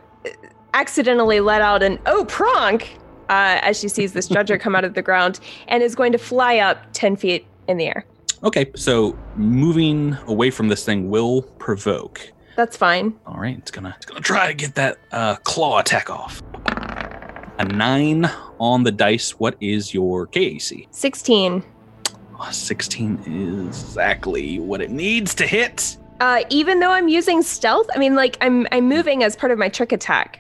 [0.74, 2.90] accidentally let out an "Oh, pronk!"
[3.30, 6.18] Uh, as she sees this dredger come out of the ground, and is going to
[6.18, 8.06] fly up ten feet in the air.
[8.44, 12.34] Okay, so moving away from this thing will provoke.
[12.60, 13.18] That's fine.
[13.26, 16.44] All right, it's gonna it's gonna try to get that uh, claw attack off.
[17.58, 19.32] A nine on the dice.
[19.40, 20.88] What is your KAC?
[20.92, 21.64] Sixteen.
[22.38, 25.96] Oh, Sixteen is exactly what it needs to hit.
[26.20, 29.58] Uh, even though I'm using stealth, I mean, like I'm I'm moving as part of
[29.58, 30.40] my trick attack.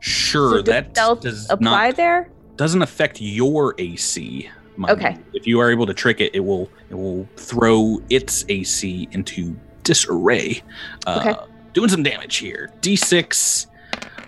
[0.00, 2.28] Sure, so that stealth does apply not there.
[2.56, 4.50] doesn't affect your AC.
[4.76, 5.12] mind Okay.
[5.14, 5.24] you.
[5.40, 9.56] If you are able to trick it, it will it will throw its AC into
[9.94, 10.62] disarray.
[11.06, 11.34] Uh, Okay.
[11.72, 12.70] Doing some damage here.
[12.80, 13.66] D6.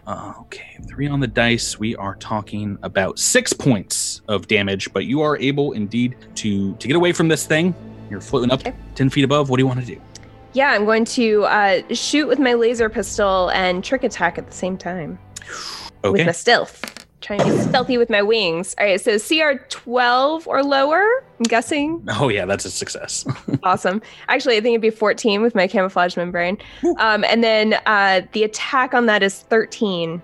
[0.07, 1.79] Uh, okay, three on the dice.
[1.79, 6.87] We are talking about six points of damage, but you are able indeed to to
[6.88, 7.75] get away from this thing.
[8.11, 8.75] You're floating up Okay.
[8.96, 9.48] ten feet above.
[9.48, 10.01] What do you want to do?
[10.55, 14.53] Yeah, I'm going to uh, shoot with my laser pistol and trick attack at the
[14.53, 15.18] same time
[16.03, 16.25] with Okay.
[16.25, 17.01] my stealth.
[17.22, 18.74] Trying to be stealthy with my wings.
[18.78, 22.04] All right, so CR 12 or lower, I'm guessing.
[22.11, 23.24] Oh yeah, that's a success.
[23.64, 24.02] Awesome.
[24.28, 26.58] Actually, I think it'd be 14 with my camouflage membrane.
[26.98, 30.20] Um, and then uh, the attack on that is 13.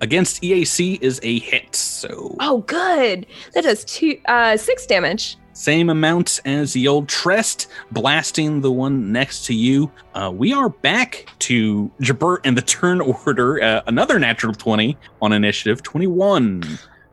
[0.00, 3.26] Against EAC is a hit, so Oh, good.
[3.54, 5.36] That does two, uh, six damage.
[5.52, 9.90] Same amount as the old Trest, blasting the one next to you.
[10.14, 13.62] Uh, we are back to Jabert and the turn order.
[13.62, 15.82] Uh, another natural 20 on initiative.
[15.82, 16.62] 21.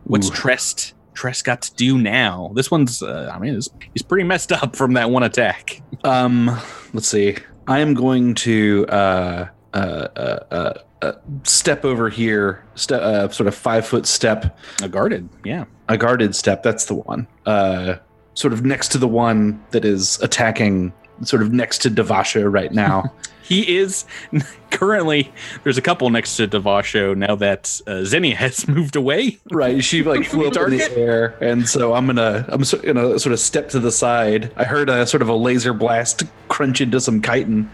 [0.04, 0.34] What's Ooh.
[0.34, 0.94] Trest?
[1.14, 2.52] Trest got to do now.
[2.54, 5.82] This one's, uh, I mean, he's, he's pretty messed up from that one attack.
[6.04, 6.46] Um,
[6.94, 7.36] let's see.
[7.68, 11.12] I am going to uh, uh, uh, uh, uh,
[11.44, 15.66] step over here, step, uh, sort of five foot step, A guarded, yeah.
[15.90, 16.64] a guarded step.
[16.64, 17.28] That's the one.
[17.46, 17.98] Uh,
[18.38, 22.72] sort of next to the one that is attacking, sort of next to Devasho right
[22.72, 23.12] now.
[23.48, 24.04] He is
[24.72, 25.32] currently,
[25.64, 29.40] there's a couple next to Devasho now that uh, Zenny has moved away.
[29.54, 29.82] right.
[29.82, 33.32] She like flew up in the air, and so I'm gonna I'm so- gonna sort
[33.32, 34.52] of step to the side.
[34.58, 37.72] I heard a sort of a laser blast crunch into some chitin.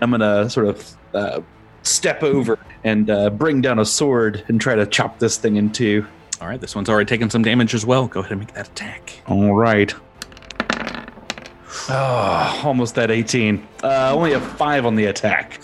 [0.00, 1.40] I'm gonna sort of uh,
[1.82, 5.72] step over and uh, bring down a sword and try to chop this thing in
[5.72, 6.06] two.
[6.40, 8.06] All right, this one's already taken some damage as well.
[8.06, 9.15] Go ahead and make that attack.
[9.28, 9.94] All right.
[11.88, 13.66] Oh, almost at 18.
[13.82, 15.60] Uh, only a five on the attack.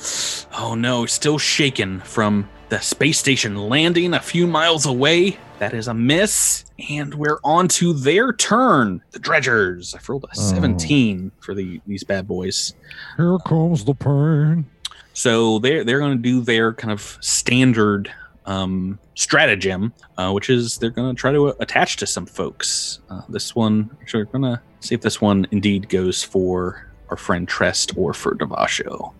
[0.57, 5.39] Oh no, still shaken from the space station landing a few miles away.
[5.59, 6.65] That is a miss.
[6.91, 9.03] And we're on to their turn.
[9.13, 9.95] The dredgers.
[9.95, 12.75] I've rolled a 17 for the these bad boys.
[13.17, 14.67] Here comes the pain.
[15.13, 18.13] So they're they're gonna do their kind of standard
[18.47, 23.01] um stratagem, uh, which is they're gonna try to attach to some folks.
[23.11, 27.47] Uh, this one actually we're gonna see if this one indeed goes for our friend
[27.47, 29.13] Trest or for Devasho.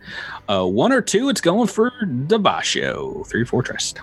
[0.49, 1.91] Uh, one or two, it's going for
[2.27, 3.27] Devasho.
[3.27, 4.01] Three, four, Trest.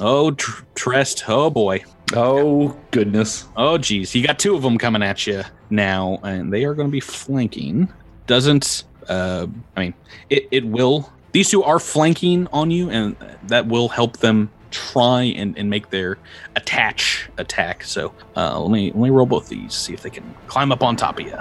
[0.00, 1.24] Oh, tr- Trest.
[1.28, 1.82] Oh boy.
[2.14, 3.46] Oh, goodness.
[3.56, 6.88] Oh geez, you got two of them coming at you now, and they are going
[6.88, 7.88] to be flanking.
[8.26, 9.46] Doesn't uh,
[9.76, 9.94] I mean
[10.30, 10.48] it?
[10.50, 11.10] It will.
[11.34, 13.16] These two are flanking on you, and
[13.48, 16.16] that will help them try and, and make their
[16.54, 17.82] attach attack.
[17.84, 20.82] So uh, let me let me roll both these, see if they can climb up
[20.82, 21.36] on top of you.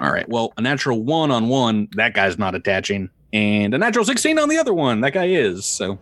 [0.00, 0.28] All right.
[0.28, 4.48] Well, a natural one on one, that guy's not attaching, and a natural sixteen on
[4.48, 5.64] the other one, that guy is.
[5.64, 5.96] So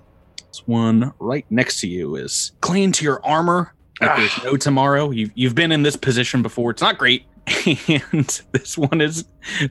[0.48, 3.74] this one right next to you is clinging to your armor.
[4.00, 5.10] Like there's no tomorrow.
[5.10, 6.70] You've you've been in this position before.
[6.70, 7.26] It's not great.
[8.12, 9.24] And this one is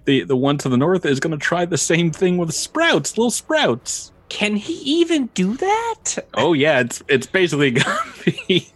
[0.06, 3.18] the the one to the north is going to try the same thing with sprouts,
[3.18, 4.12] little sprouts.
[4.30, 6.18] Can he even do that?
[6.36, 8.68] Oh yeah, it's it's basically gonna be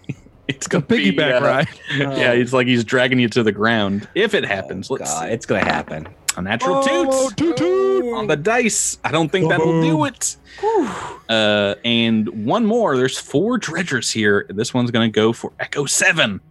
[0.47, 1.67] it's gonna be, piggyback uh, ride.
[1.97, 4.07] Yeah, it's like he's dragging you to the ground.
[4.15, 6.07] If it happens, Oh, let's God, it's gonna happen.
[6.37, 8.13] a natural Oh, toots toot toot.
[8.15, 8.97] on the dice.
[9.03, 10.35] I don't think that'll do it.
[11.29, 12.97] Uh, and one more.
[12.97, 14.45] There's four dredgers here.
[14.49, 16.41] This one's gonna go for Echo Seven.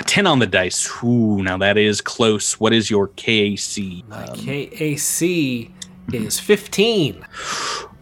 [0.00, 0.88] A ten on the dice.
[1.04, 2.58] Ooh, now that is close.
[2.58, 4.02] What is your KAC?
[4.08, 5.70] My Um, KAC
[6.12, 7.24] is 15.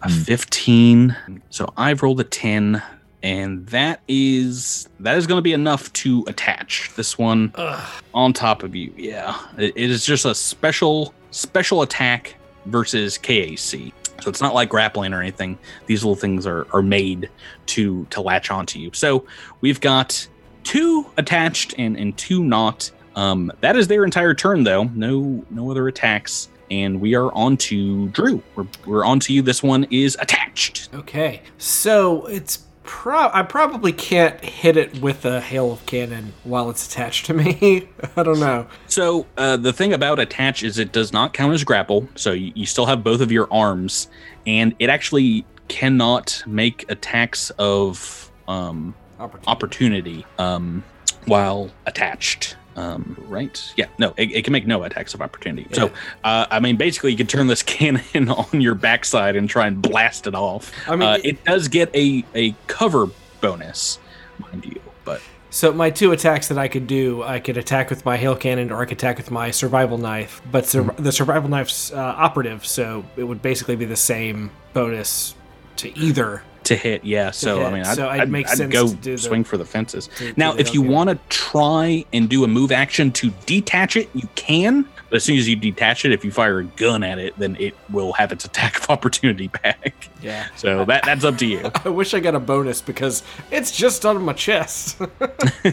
[0.02, 2.80] a 15 so i've rolled a 10
[3.24, 8.02] and that is that is going to be enough to attach this one Ugh.
[8.14, 13.58] on top of you yeah it, it is just a special special attack versus kac
[13.58, 17.28] so it's not like grappling or anything these little things are are made
[17.66, 19.26] to to latch onto you so
[19.62, 20.26] we've got
[20.64, 25.70] two attached and and two not um that is their entire turn though no no
[25.70, 28.42] other attacks and we are on to Drew.
[28.54, 29.42] We're, we're on to you.
[29.42, 30.88] This one is attached.
[30.94, 33.30] Okay, so it's pro.
[33.32, 37.88] I probably can't hit it with a hail of cannon while it's attached to me.
[38.16, 38.66] I don't know.
[38.86, 42.08] So uh, the thing about attach is it does not count as grapple.
[42.14, 44.08] So you, you still have both of your arms,
[44.46, 49.46] and it actually cannot make attacks of um, Opportunity.
[49.50, 50.84] opportunity um,
[51.26, 52.56] while attached.
[52.76, 53.60] Um, right?
[53.76, 53.86] Yeah.
[53.98, 55.66] No, it, it can make no attacks of opportunity.
[55.74, 55.90] So,
[56.22, 59.82] uh, I mean, basically, you can turn this cannon on your backside and try and
[59.82, 60.70] blast it off.
[60.88, 63.08] I mean, uh, it- it does get a a cover
[63.40, 63.98] bonus,
[64.38, 68.04] mind you, but So my two attacks that I could do, I could attack with
[68.04, 70.40] my hail cannon, or I could attack with my survival knife.
[70.48, 71.02] But sur- Hmm.
[71.02, 75.34] the survival knife's uh, operative, so it would basically be the same bonus
[75.78, 76.42] to either.
[76.68, 77.30] To hit, yeah.
[77.30, 79.64] So I mean, I'd, So I'd, I'd sense go to do the- swing for the
[79.64, 80.08] fences.
[80.18, 84.08] to now, if you want to try and do a move action to detach it,
[84.14, 84.86] you can.
[85.10, 87.56] But as soon as you detach it, if you fire a gun at it, then
[87.58, 90.08] it will have its attack of opportunity back.
[90.22, 90.46] Yeah.
[90.56, 91.70] So that that's up to you.
[91.84, 95.00] I wish I got a bonus because it's just on my chest.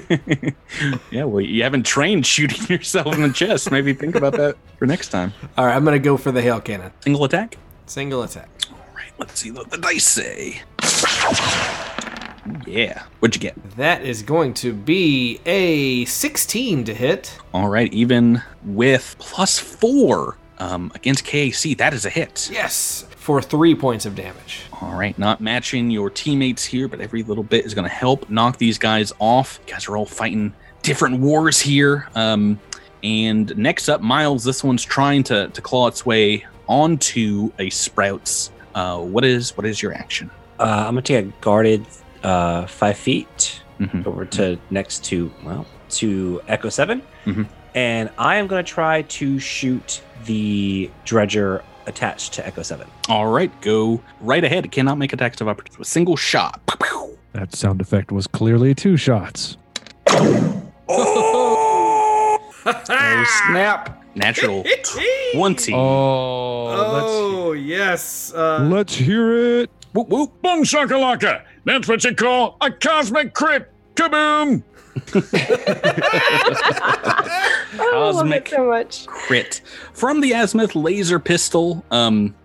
[1.11, 3.71] yeah, well, you haven't trained shooting yourself in the chest.
[3.71, 5.33] Maybe think about that for next time.
[5.57, 6.91] All right, I'm gonna go for the hail cannon.
[7.01, 7.57] Single attack.
[7.87, 8.49] Single attack.
[8.71, 10.61] All right, let's see what the dice say.
[12.67, 13.55] Yeah, what'd you get?
[13.75, 17.37] That is going to be a 16 to hit.
[17.53, 22.49] All right, even with plus four um, against KAC, that is a hit.
[22.51, 24.63] Yes, for three points of damage.
[24.81, 28.29] All right, not matching your teammates here, but every little bit is going to help
[28.29, 29.59] knock these guys off.
[29.65, 32.07] You guys are all fighting different wars here.
[32.15, 32.59] Um,
[33.03, 34.43] and next up, Miles.
[34.43, 38.51] This one's trying to, to claw its way onto a Sprouts.
[38.73, 40.29] Uh, what is what is your action?
[40.59, 41.85] Uh, I'm gonna take a guarded
[42.23, 44.07] uh, five feet Mhm.
[44.07, 47.45] over to next to well to Echo 7 Mhm.
[47.75, 52.87] and I am gonna try to shoot the dredger attached to Echo Seven.
[53.09, 54.65] All right, go right ahead.
[54.65, 55.81] It cannot make attacks of opportunity.
[55.81, 56.59] A single shot.
[57.33, 59.57] That sound effect was clearly two shots.
[60.87, 62.39] Oh
[63.49, 64.03] snap!
[64.15, 64.63] Natural
[65.33, 65.73] twenty.
[65.73, 68.33] Oh, Oh, yes.
[68.33, 69.69] Uh, let's, let's hear it.
[69.95, 70.41] Whoop whoop.
[70.41, 71.45] Boom shakalaka!
[71.63, 73.71] That's what you call a cosmic crit!
[73.95, 74.61] Kaboom!
[77.77, 79.05] I love Cosmic it so much.
[79.07, 79.61] crit
[79.93, 81.83] from the azimuth laser pistol.
[81.91, 82.35] Um,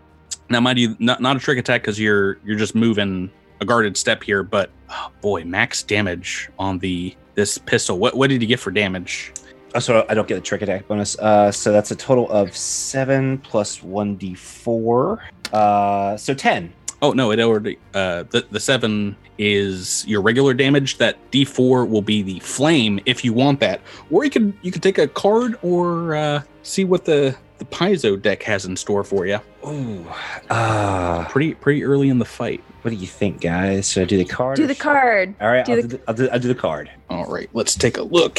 [0.48, 3.96] now, mind you, not, not a trick attack because you're you're just moving a guarded
[3.96, 4.44] step here.
[4.44, 7.98] But oh boy, max damage on the this pistol.
[7.98, 9.32] What what did you get for damage?
[9.74, 11.18] Oh, so I don't get the trick attack bonus.
[11.18, 15.24] Uh, so that's a total of seven plus one d four.
[15.52, 16.72] Uh, so ten.
[17.02, 20.98] Oh no, it already uh the, the seven is your regular damage.
[20.98, 23.80] That D four will be the flame if you want that.
[24.10, 28.20] Or you could you could take a card or uh see what the the piezo
[28.20, 29.38] deck has in store for you.
[29.66, 30.06] Ooh.
[30.48, 32.62] Uh, Pretty pretty early in the fight.
[32.82, 33.90] what do you think, guys?
[33.90, 34.56] Should I do the card?
[34.56, 35.34] Do the sh- card.
[35.40, 36.90] All right, Do I'll, the- do the, I'll, do, I'll do the card.
[37.10, 38.38] All right, let's take a look.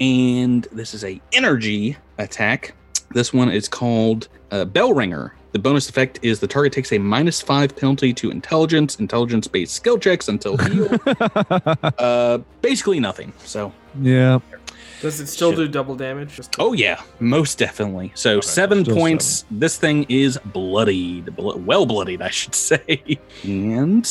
[0.00, 2.74] And this is a energy attack.
[3.12, 5.34] This one is called uh, Bell Ringer.
[5.52, 9.74] The bonus effect is the target takes a minus five penalty to intelligence, intelligence based
[9.74, 10.98] skill checks until healed.
[11.98, 13.34] uh, basically nothing.
[13.44, 14.38] So, yeah.
[15.02, 15.58] does it still Shit.
[15.58, 16.36] do double damage?
[16.36, 18.12] Just oh yeah, most definitely.
[18.14, 19.44] So seven still points.
[19.50, 23.18] This thing is bloodied, well bloodied, I should say.
[23.44, 24.06] And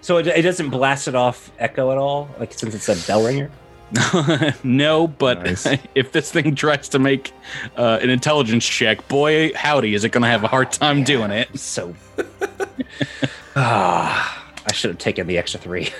[0.00, 3.24] So it, it doesn't blast it off Echo at all, like since it's a bell
[3.26, 3.50] ringer.
[4.64, 5.66] no, but Nice.
[5.94, 7.32] if this thing tries to make
[7.76, 11.30] uh, an intelligence check, boy, howdy, is it going to have a hard time doing
[11.30, 11.58] it.
[11.58, 11.94] So,
[13.56, 15.90] ah, I should have taken the extra three.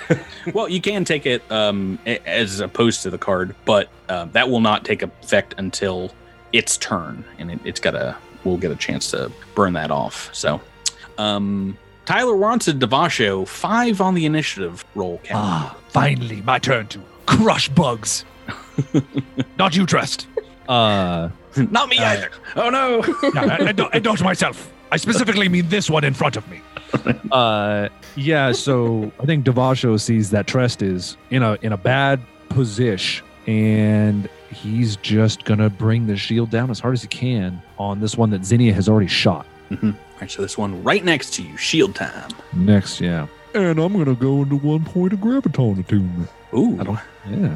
[0.53, 4.61] Well, you can take it um, as opposed to the card, but uh, that will
[4.61, 6.11] not take effect until
[6.53, 8.15] its turn, and it, it's got a.
[8.45, 10.33] We'll get a chance to burn that off.
[10.33, 10.61] So,
[11.17, 15.17] Um, Tyler wants a Devasho five on the initiative roll.
[15.17, 15.35] Captain.
[15.37, 18.25] Ah, finally, my turn to crush bugs.
[19.57, 20.27] Not you, Trest.
[20.67, 22.31] Uh, Not me uh, either.
[22.55, 23.01] Oh no!
[23.33, 24.71] No, I, I don't, I don't myself.
[24.91, 26.61] I specifically mean this one in front of me.
[27.31, 28.51] uh, yeah.
[28.51, 32.19] So I think Devasho sees that Trest is in a in a bad
[32.49, 37.99] position, and he's just gonna bring the shield down as hard as he can on
[37.99, 39.45] this one that Zinnia has already shot.
[39.83, 42.31] All right, so this one right next to you, shield time.
[42.53, 43.27] Next, yeah.
[43.53, 46.29] And I'm gonna go into one point of graviton attunement.
[46.53, 47.49] Ooh, I don't- Yeah.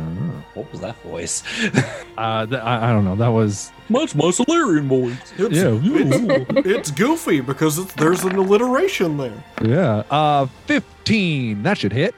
[0.54, 1.44] What was that voice?
[2.16, 3.16] Uh, th- I, I don't know.
[3.16, 5.18] That was much more Solarian boys.
[5.36, 5.80] It's, Yeah.
[5.82, 9.44] it's, it's goofy because it's, there's an alliteration there.
[9.64, 10.04] yeah.
[10.12, 11.64] Uh, fifteen.
[11.64, 12.14] That should hit.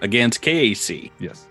[0.00, 1.10] Against KAC.
[1.18, 1.46] Yes.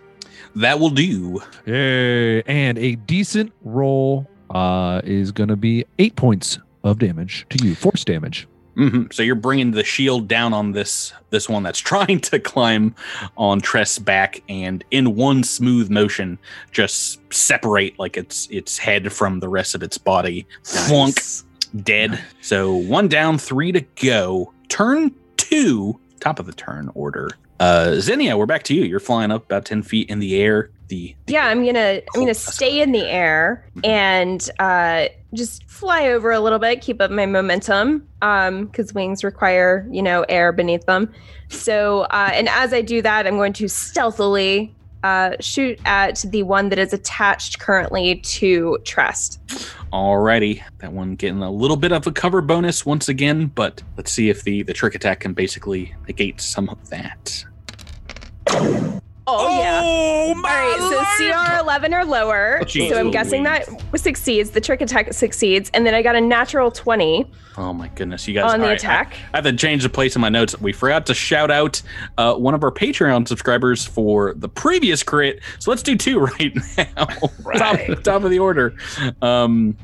[0.56, 1.40] That will do.
[1.68, 2.42] Yay!
[2.44, 7.76] And a decent roll uh, is going to be eight points of damage to you,
[7.76, 8.48] force damage.
[8.78, 12.94] Hmm So you're bringing the shield down on this this one that's trying to climb
[13.36, 16.38] on Tress' back, and in one smooth motion,
[16.72, 20.46] just separate like its its head from the rest of its body.
[20.64, 21.20] Flunk,
[21.84, 22.24] dead.
[22.42, 24.54] So one down, three to go.
[24.70, 27.30] Turn two, top of the turn order.
[27.60, 28.84] Uh, Xenia, we're back to you.
[28.84, 30.70] You're flying up about ten feet in the air.
[30.88, 36.32] The Yeah, I'm gonna I'm gonna stay in the air and uh, just fly over
[36.32, 40.86] a little bit, keep up my momentum, um, because wings require you know air beneath
[40.86, 41.14] them.
[41.50, 44.74] So uh, and as I do that, I'm going to stealthily
[45.04, 49.40] uh, shoot at the one that is attached currently to Trest.
[49.94, 54.12] Alrighty, that one getting a little bit of a cover bonus once again, but let's
[54.12, 57.46] see if the the trick attack can basically negate some of that.
[59.30, 59.82] Oh, yeah.
[59.84, 62.60] Oh All right, so CR 11 or lower.
[62.62, 64.52] Oh, geez so I'm guessing that succeeds.
[64.52, 68.36] The trick attack succeeds, and then I got a natural 20 Oh my goodness, you
[68.36, 68.54] guys!
[68.54, 69.16] on the all right, attack.
[69.34, 70.60] I, I have to change the place in my notes.
[70.62, 71.82] We forgot to shout out
[72.18, 76.56] uh, one of our Patreon subscribers for the previous crit, so let's do two right
[76.78, 77.06] now.
[77.58, 78.76] top, top of the order.
[79.22, 79.76] Um,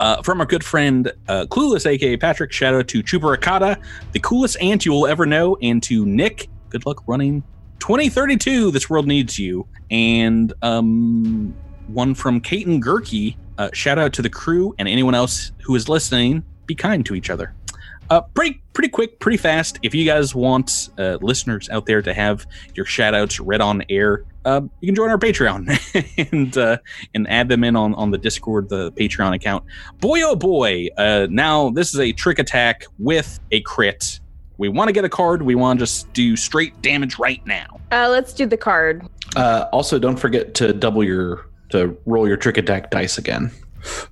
[0.00, 2.50] uh, from our good friend uh, Clueless, aka Patrick.
[2.50, 3.80] Shout out to Chuparacata,
[4.12, 6.48] the coolest ant you will ever know, and to Nick.
[6.70, 7.44] Good luck running
[7.84, 8.70] 2032.
[8.70, 9.68] This world needs you.
[9.90, 11.54] And um,
[11.88, 13.36] one from Kaiten Gurkey.
[13.58, 16.42] Uh, shout out to the crew and anyone else who is listening.
[16.64, 17.54] Be kind to each other.
[18.08, 19.80] Uh, pretty pretty quick, pretty fast.
[19.82, 23.82] If you guys want uh, listeners out there to have your shout outs read on
[23.90, 25.68] air, uh, you can join our Patreon
[26.32, 26.78] and uh,
[27.14, 29.62] and add them in on, on the Discord, the Patreon account.
[30.00, 30.88] Boy oh boy!
[30.96, 34.20] Uh, now this is a trick attack with a crit.
[34.58, 35.42] We want to get a card.
[35.42, 37.80] We want to just do straight damage right now.
[37.90, 39.06] Uh, let's do the card.
[39.36, 43.50] Uh, also, don't forget to double your to roll your trick attack dice again.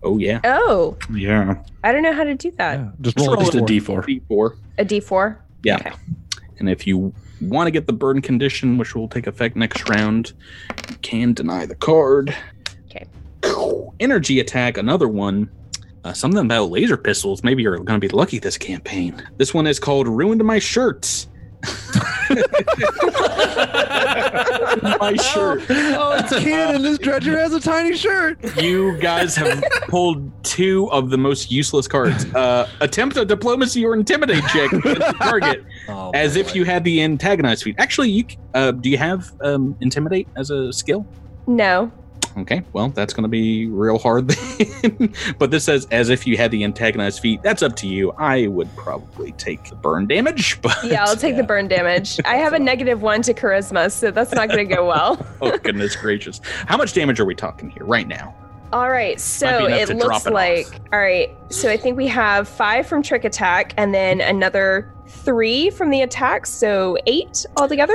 [0.03, 2.79] Oh yeah, Oh, Yeah, I don't know how to do that.
[2.79, 3.85] Yeah, just roll, just a a D d4.
[3.85, 4.03] four.
[4.03, 4.57] D4.
[4.79, 5.37] A D4.
[5.65, 5.77] Yeah.
[5.77, 5.93] Okay.
[6.59, 10.33] And if you want to get the burn condition, which will take effect next round,
[10.91, 12.37] you can deny the card.
[12.91, 13.07] Okay.
[14.01, 15.49] Energy attack, another one.
[16.05, 17.45] Uh, something about laser pistols.
[17.45, 19.23] Maybe you're going to be lucky this campaign.
[19.37, 21.29] This one is called Ruined My Shirts.
[25.01, 25.63] my shirt.
[25.71, 26.83] Oh, it's canon.
[26.83, 28.39] This dredger has a tiny shirt.
[28.61, 32.25] You guys have pulled two of the most useless cards.
[32.35, 35.65] Uh, attempt a diplomacy or intimidate check against the target.
[35.89, 37.77] Oh, as if you had the antagonized feat.
[37.79, 38.25] Actually, you
[38.55, 41.07] uh, do you have um, intimidate as a skill?
[41.47, 41.93] No.
[42.37, 44.29] Okay, well that's going to be real hard
[44.83, 45.13] then.
[45.39, 47.43] but this says as if you had the antagonized feat.
[47.43, 48.13] That's up to you.
[48.13, 52.19] I would probably take the burn damage, but Yeah, I'll take the burn damage.
[52.25, 55.25] I have a negative one to charisma, so that's not going to go well.
[55.41, 58.35] oh goodness gracious, how much damage are we talking here right now?
[58.73, 60.81] All right, so it looks it like off.
[60.93, 61.37] all right.
[61.51, 66.01] So I think we have five from trick attack, and then another three from the
[66.01, 67.95] attack, so eight altogether.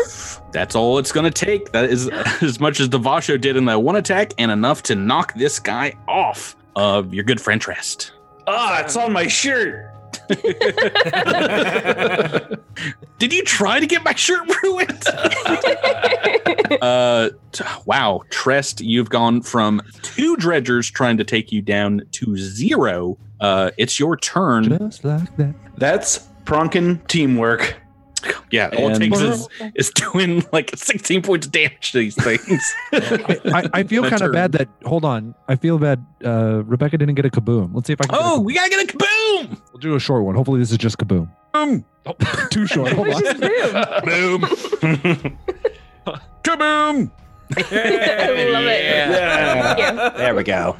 [0.51, 1.71] That's all it's going to take.
[1.71, 2.07] That is
[2.41, 5.93] as much as Devasho did in that one attack, and enough to knock this guy
[6.07, 8.11] off of your good friend Trest.
[8.45, 9.91] Ah, it's on my shirt.
[13.17, 15.03] Did you try to get my shirt ruined?
[16.82, 22.38] uh, t- wow, Trest, you've gone from two dredgers trying to take you down to
[22.38, 23.17] zero.
[23.39, 24.78] Uh, it's your turn.
[24.78, 25.55] Just like that.
[25.78, 27.75] That's Pronkin teamwork.
[28.51, 32.74] Yeah, all it takes is, is doing like 16 points of damage to these things.
[32.93, 34.70] I, I feel kind of bad that.
[34.86, 35.36] Hold on.
[35.47, 36.05] I feel bad.
[36.24, 37.72] Uh, Rebecca didn't get a kaboom.
[37.74, 38.15] Let's see if I can.
[38.15, 38.45] oh, kaboom.
[38.45, 39.61] we gotta get a kaboom!
[39.74, 40.36] we'll do a short one.
[40.36, 41.30] Hopefully, this is just kaboom.
[41.53, 41.86] Boom!
[42.05, 42.15] Oh,
[42.51, 42.91] too short.
[42.93, 43.22] Hold on.
[43.22, 44.41] Boom!
[46.43, 47.11] kaboom!
[47.55, 48.83] I love it.
[48.83, 49.75] Yeah.
[49.75, 50.17] Thank.
[50.17, 50.75] There we go.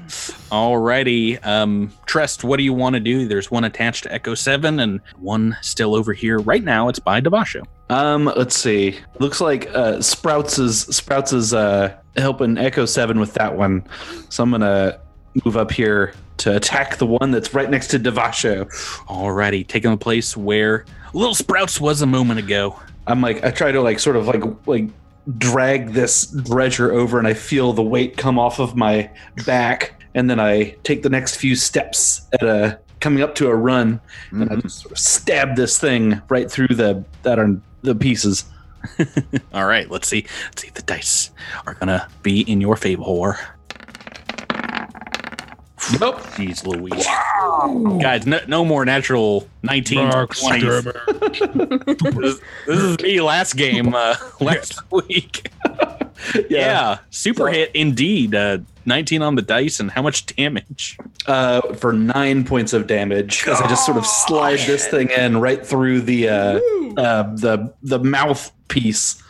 [0.52, 1.46] Alrighty.
[1.46, 3.28] Um, Trest, what do you want to do?
[3.28, 6.40] There's one attached to Echo 7 and one still over here.
[6.40, 7.64] Right now, it's by Devasho.
[7.90, 9.00] Um, let's see.
[9.20, 13.84] Looks like uh, Sprouts is Sprouts is uh, helping Echo Seven with that one.
[14.30, 15.00] So I'm gonna
[15.46, 18.66] move up here to attack the one that's right next to Devasho.
[19.08, 22.78] Alrighty, taking the place where Little Sprouts was a moment ago.
[23.08, 24.90] I'm like I try to like sort of like like
[25.38, 29.10] drag this dredger over, and I feel the weight come off of my
[29.46, 33.56] back, and then I take the next few steps at a coming up to a
[33.56, 34.00] run,
[34.32, 34.62] and I mm-hmm.
[34.62, 38.46] just sort of stab this thing right through the that are the pieces.
[39.54, 40.26] All right, let's see.
[40.46, 41.32] Let's see if the dice
[41.66, 43.38] are gonna be in your favor.
[46.00, 46.20] Nope.
[46.36, 47.08] Jeez Louise.
[48.02, 50.94] Guys, no, no more natural 19 Mark 20s.
[52.22, 55.50] This, this is me last game, uh, last week.
[56.50, 58.34] Yeah, super hit indeed.
[58.34, 60.98] Uh, 19 on the dice, and how much damage?
[61.28, 65.40] uh, for nine points of damage as I just sort of slide this thing in
[65.40, 66.60] right through the uh,
[66.98, 69.22] uh, the the mouthpiece.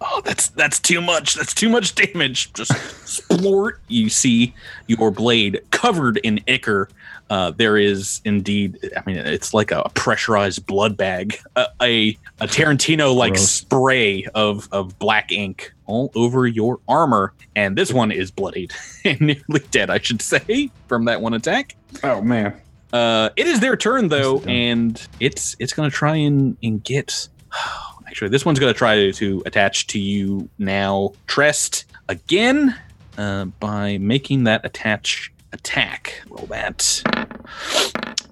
[0.00, 1.34] Oh, that's that's too much.
[1.34, 2.50] That's too much damage.
[2.54, 3.72] Just splort.
[3.88, 4.54] You see
[4.86, 6.88] your blade covered in ichor.
[7.28, 8.78] Uh, there is indeed.
[8.96, 11.38] I mean, it's like a pressurized blood bag.
[11.56, 17.76] A a, a Tarantino like spray of of black ink all over your armor, and
[17.76, 18.72] this one is bloodied
[19.04, 19.90] and nearly dead.
[19.90, 21.76] I should say from that one attack.
[22.04, 22.60] Oh man!
[22.92, 27.28] Uh, it is their turn though, Nicely and it's it's gonna try and and get.
[28.06, 32.74] Actually, this one's gonna try to attach to you now, Trest, again,
[33.18, 36.22] uh, by making that attach attack.
[36.28, 37.02] Roll that.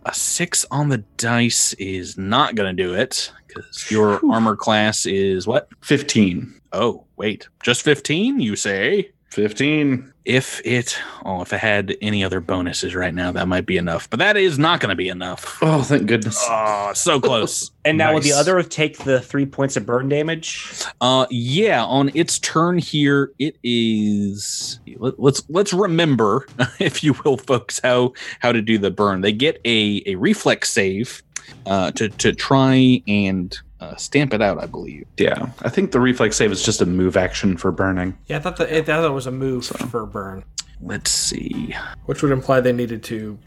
[0.06, 5.46] A six on the dice is not gonna do it because your armor class is
[5.46, 5.68] what?
[5.80, 6.60] Fifteen.
[6.72, 8.38] Oh, wait, just fifteen?
[8.40, 9.10] You say?
[9.34, 10.12] Fifteen.
[10.24, 14.08] If it, oh, if it had any other bonuses right now, that might be enough.
[14.08, 15.58] But that is not going to be enough.
[15.60, 16.38] Oh, thank goodness.
[16.48, 17.72] Oh, so close.
[17.86, 20.72] And now will the other take the three points of burn damage?
[21.02, 21.84] Uh, yeah.
[21.84, 24.80] On its turn here, it is.
[24.96, 26.46] Let, let's let's remember,
[26.78, 29.20] if you will, folks, how how to do the burn.
[29.20, 31.22] They get a a reflex save,
[31.66, 34.62] uh, to to try and uh, stamp it out.
[34.62, 35.06] I believe.
[35.18, 38.16] Yeah, I think the reflex save is just a move action for burning.
[38.26, 40.44] Yeah, I thought that I thought it was a move for burn,
[40.80, 41.74] Let's see.
[42.06, 43.38] which would imply they needed to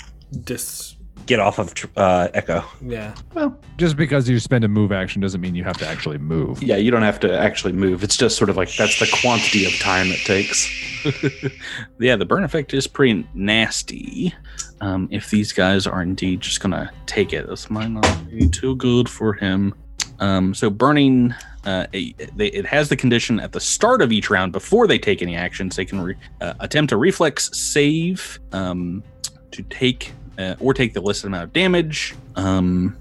[0.43, 0.96] dis.
[1.25, 2.63] Get off of uh, Echo.
[2.81, 6.17] Yeah, Well, Just because you spend a move action doesn't mean you have to actually
[6.17, 6.63] move.
[6.63, 8.03] Yeah, you don't have to actually move.
[8.03, 10.69] It's just sort of like that's the quantity of time it takes.
[11.99, 14.33] yeah, the burn effect is pretty nasty.
[14.79, 18.75] Um, if these guys are indeed just gonna take it, this might not be too
[18.75, 19.73] good for him.
[20.19, 21.33] Um, so burning,
[21.65, 24.97] uh, a, they, it has the condition at the start of each round before they
[24.97, 25.75] take any actions.
[25.75, 29.03] They can re, uh, attempt a reflex save um,
[29.51, 32.15] to take uh, or take the listed amount of damage.
[32.35, 32.95] Um,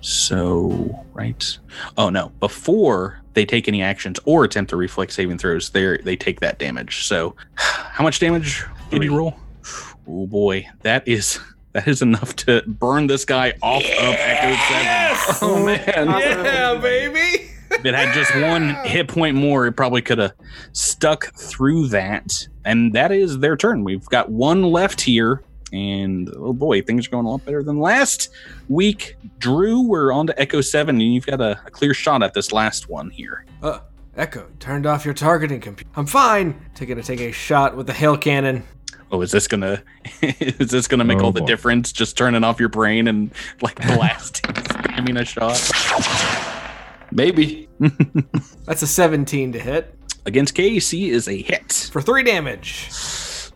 [0.00, 1.58] so right,
[1.96, 6.16] oh no, before they take any actions or attempt to reflex saving throws, they they
[6.16, 7.06] take that damage.
[7.06, 9.36] So how much damage did you roll?
[10.08, 11.38] Oh boy, that is
[11.72, 15.02] that is enough to burn this guy off of Echo Seven.
[15.40, 16.08] Oh man!
[16.08, 17.52] yeah, baby.
[17.70, 20.32] If it had just one hit point more, it probably could have
[20.72, 22.46] stuck through that.
[22.64, 23.84] And that is their turn.
[23.84, 25.42] We've got one left here.
[25.72, 28.28] And oh boy, things are going a lot better than last
[28.68, 29.16] week.
[29.38, 32.52] Drew, we're on to Echo 7, and you've got a, a clear shot at this
[32.52, 33.46] last one here.
[33.62, 33.80] Uh,
[34.16, 35.90] Echo, turned off your targeting computer.
[35.96, 36.60] I'm fine.
[36.74, 38.64] Taking to take a shot with the hail cannon.
[39.10, 39.82] Oh, is this gonna
[40.22, 41.92] is this gonna make Oh, all the difference?
[41.92, 45.58] Just turning off your brain and like blasting, spamming a shot
[47.10, 47.68] Maybe.
[48.66, 49.94] That's a 17 to hit
[50.24, 51.90] against KC is a hit.
[51.92, 52.88] for three damage.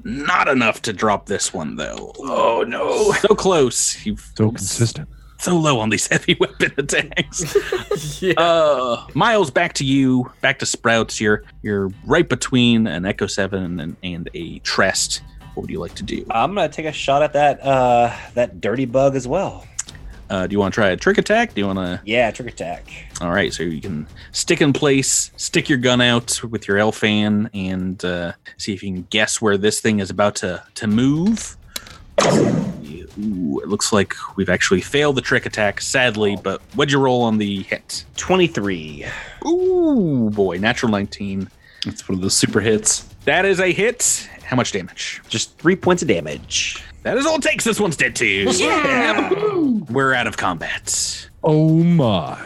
[0.07, 2.13] Not enough to drop this one though.
[2.19, 4.05] Oh no, so close.
[4.07, 5.09] You've So consistent.
[5.41, 7.57] so low on these heavy weapon attacks.
[8.23, 8.35] Yeah.
[8.39, 10.31] uh, Miles, back to you.
[10.43, 11.21] Back to Sprouts.
[11.21, 15.23] You're you're right between an Echo Seven and, and a Trest.
[15.55, 16.25] What would you like to do?
[16.31, 19.67] I'm gonna take a shot at that uh, that dirty bug as well.
[20.29, 21.55] Uh, do you want to try a trick attack?
[21.55, 22.01] Do you want to?
[22.05, 22.89] Yeah, trick attack.
[23.21, 26.93] All right, so you can stick in place, stick your gun out with your L
[26.93, 30.87] fan, and uh, see if you can guess where this thing is about to to
[30.87, 31.57] move.
[33.19, 36.37] Ooh, it looks like we've actually failed the trick attack, sadly.
[36.43, 38.05] But what'd you roll on the hit?
[38.17, 39.07] Twenty-three.
[39.47, 41.49] Ooh, boy, natural 19.
[41.87, 43.03] It's one of those super hits.
[43.25, 44.29] That is a hit.
[44.45, 45.23] How much damage?
[45.29, 46.83] Just three points of damage.
[47.07, 47.63] That is all it takes.
[47.63, 48.47] This one's dead too.
[49.89, 51.31] We're out of combat.
[51.45, 52.37] Oh my.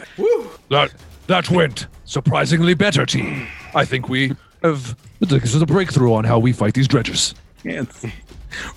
[0.69, 0.93] That
[1.25, 3.47] that went surprisingly better, team.
[3.73, 7.33] I think we have this is a breakthrough on how we fight these dredgers.
[7.63, 7.85] Yeah.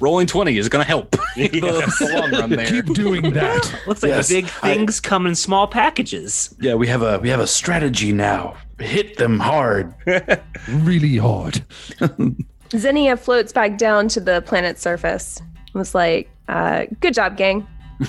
[0.00, 2.66] rolling 20 is going to help in the, the long run there.
[2.66, 3.80] Keep doing that.
[3.86, 6.54] Looks like Yes, the big I- things come in small packages.
[6.62, 8.56] Yeah, we have a we have a strategy now.
[8.78, 9.94] Hit them hard.
[10.68, 11.62] really hard.
[12.74, 15.42] Xenia floats back down to the planet's surface.
[15.74, 17.66] And Was like, uh, "Good job, gang."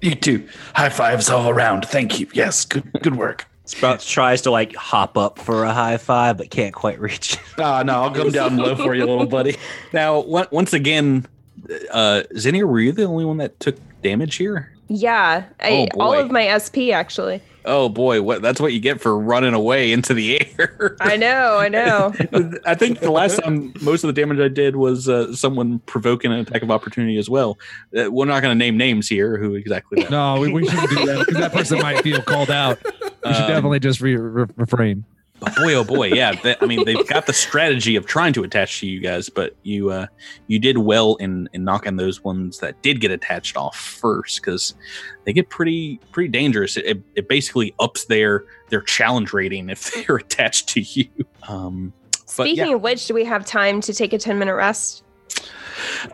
[0.00, 0.48] You too.
[0.74, 1.84] High fives all around.
[1.86, 2.26] Thank you.
[2.32, 3.46] Yes, good good work.
[3.64, 7.36] Sprouts tries to like hop up for a high five, but can't quite reach.
[7.58, 9.56] Ah, no, I'll come down low for you, little buddy.
[9.92, 11.26] Now, on- once again,
[11.92, 14.72] uh, Zinnia, were you the only one that took damage here?
[14.88, 17.40] Yeah, I, Oh, all of my SP actually.
[17.64, 20.96] Oh boy, what that's what you get for running away into the air.
[21.00, 22.12] I know, I know.
[22.66, 26.32] I think the last time most of the damage I did was uh, someone provoking
[26.32, 27.58] an attack of opportunity as well.
[27.96, 29.36] Uh, we're not going to name names here.
[29.38, 30.02] Who exactly?
[30.02, 30.10] That.
[30.10, 32.78] No, we, we shouldn't do that because that person might feel called out.
[32.84, 32.90] We
[33.34, 35.04] should Um, definitely just re- re- refrain.
[35.42, 36.32] But boy, oh boy, yeah.
[36.42, 39.56] that- I mean, they've got the strategy of trying to attach to you guys, but
[39.62, 40.06] you uh,
[40.46, 44.74] you did well in in knocking those ones that did get attached off first because
[45.24, 46.76] they get pretty pretty dangerous.
[46.76, 51.08] It, it, it basically ups their their challenge rating if they're attached to you.
[51.48, 51.92] Um,
[52.26, 52.74] Speaking yeah.
[52.76, 55.02] of which, do we have time to take a ten minute rest?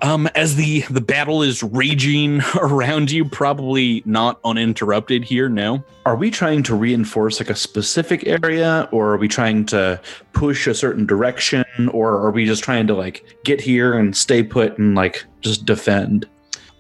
[0.03, 5.49] Um, as the the battle is raging around you, probably not uninterrupted here.
[5.49, 5.82] No.
[6.07, 10.01] Are we trying to reinforce like a specific area, or are we trying to
[10.32, 14.43] push a certain direction, or are we just trying to like get here and stay
[14.43, 16.26] put and like just defend?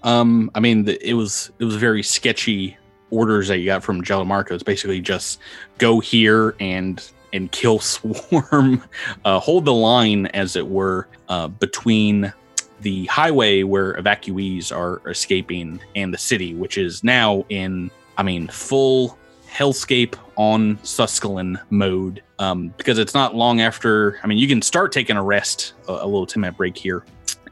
[0.02, 2.76] Um, I mean, the, it was it was very sketchy
[3.10, 4.54] orders that you got from Marco.
[4.54, 5.40] It's basically just
[5.78, 7.02] go here and
[7.32, 8.82] and kill swarm,
[9.24, 12.32] uh, hold the line, as it were, uh, between
[12.80, 18.48] the highway where evacuees are escaping and the city, which is now in, I mean,
[18.48, 19.18] full
[19.50, 22.22] hellscape on Suscalan mode.
[22.38, 24.20] Um, because it's not long after.
[24.22, 27.04] I mean, you can start taking a rest, a, a little ten minute break here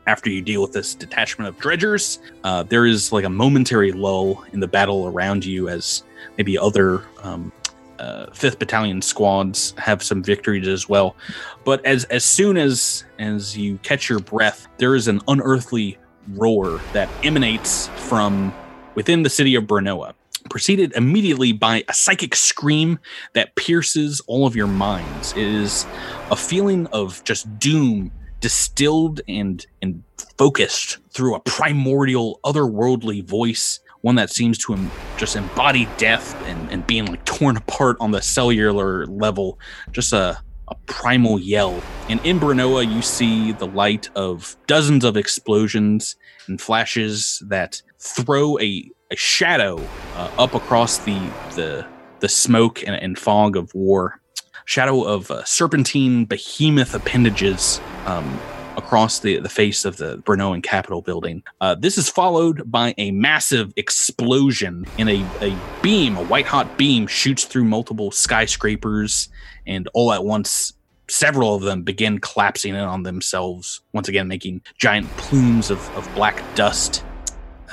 [0.07, 2.21] after you deal with this detachment of dredgers.
[2.45, 6.05] Uh, there is like a momentary lull in the battle around you as
[6.39, 7.51] maybe other um,
[7.99, 11.17] Uh, fifth battalion squads have some victories as well.
[11.65, 15.99] But as as soon as as you catch your breath, there is an unearthly
[16.35, 18.55] roar that emanates from
[18.95, 20.15] within the city of Brenoa.
[20.51, 22.99] Preceded immediately by a psychic scream
[23.33, 25.33] that pierces all of your minds.
[25.33, 25.87] It is
[26.31, 30.03] a feeling of just doom distilled and and
[30.39, 36.71] focused through a primordial otherworldly voice one that seems to em- just embody death and,
[36.71, 39.59] and being like torn apart on the cellular level.
[39.91, 40.39] Just a,
[40.69, 41.83] a primal yell.
[42.09, 46.15] And in Brenoa you see the light of dozens of explosions
[46.47, 49.85] and flashes that throw a, a shadow
[50.15, 51.19] uh, up across the
[51.57, 51.85] the
[52.21, 54.21] the smoke and, and fog of war.
[54.67, 58.39] Shadow of uh, serpentine behemoth appendages um,
[58.77, 61.43] across the, the face of the Brenoan Capitol building.
[61.61, 66.77] Uh, this is followed by a massive explosion in a, a beam, a white hot
[66.77, 69.29] beam shoots through multiple skyscrapers,
[69.67, 70.73] and all at once,
[71.09, 76.09] several of them begin collapsing in on themselves, once again making giant plumes of, of
[76.15, 77.05] black dust.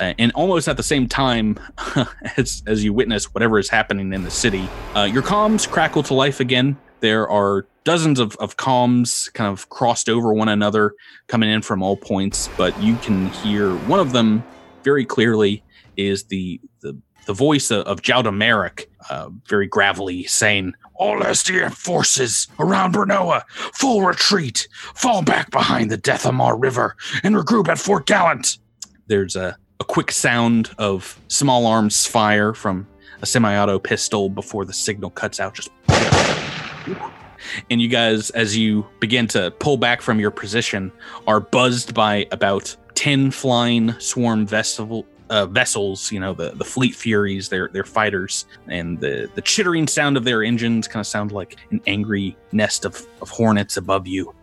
[0.00, 1.56] Uh, and almost at the same time
[2.36, 6.14] as, as you witness whatever is happening in the city, uh, your comms crackle to
[6.14, 6.76] life again.
[7.04, 10.94] There are dozens of, of comms kind of crossed over one another
[11.26, 14.42] coming in from all points, but you can hear one of them
[14.84, 15.62] very clearly
[15.98, 16.96] is the the,
[17.26, 23.42] the voice of, of Jauda Merrick, uh, very gravelly, saying, All SDF forces around Brenoa,
[23.50, 28.56] full retreat, fall back behind the Dethamar River, and regroup at Fort Gallant.
[29.08, 32.86] There's a, a quick sound of small arms fire from
[33.20, 35.52] a semi auto pistol before the signal cuts out.
[35.52, 35.70] Just
[37.70, 40.92] and you guys, as you begin to pull back from your position,
[41.26, 46.94] are buzzed by about 10 flying swarm vessel, uh, vessels, you know, the, the fleet
[46.94, 51.32] furies, their, their fighters, and the, the chittering sound of their engines kind of sound
[51.32, 54.34] like an angry nest of, of hornets above you.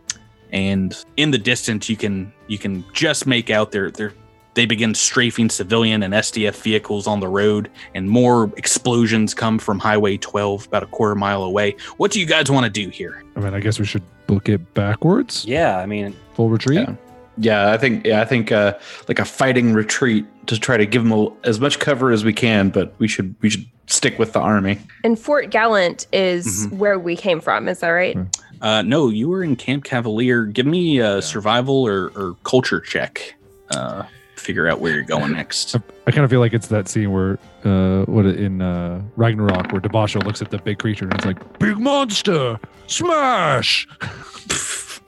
[0.51, 4.11] And in the distance, you can you can just make out their their
[4.53, 9.79] they begin strafing civilian and SDF vehicles on the road, and more explosions come from
[9.79, 11.75] Highway 12 about a quarter mile away.
[11.97, 13.23] What do you guys want to do here?
[13.35, 15.45] I mean, I guess we should book it backwards.
[15.45, 16.79] Yeah, I mean, Full retreat.
[16.79, 16.95] Yeah.
[17.37, 18.77] Yeah, I think yeah, I think uh,
[19.07, 22.33] like a fighting retreat to try to give them a, as much cover as we
[22.33, 24.79] can, but we should we should stick with the army.
[25.05, 26.73] And Fort Gallant is Mhm.
[26.77, 27.69] where we came from.
[27.69, 28.17] Is that right?
[28.61, 30.43] Uh, no, you were in Camp Cavalier.
[30.43, 33.33] Give me a survival or, or culture check.
[33.71, 34.03] Uh,
[34.41, 35.75] figure out where you're going next.
[36.07, 39.79] I kind of feel like it's that scene where, uh, what in uh, Ragnarok, where
[39.81, 43.87] Devasho looks at the big creature and it's like, "Big monster, smash!"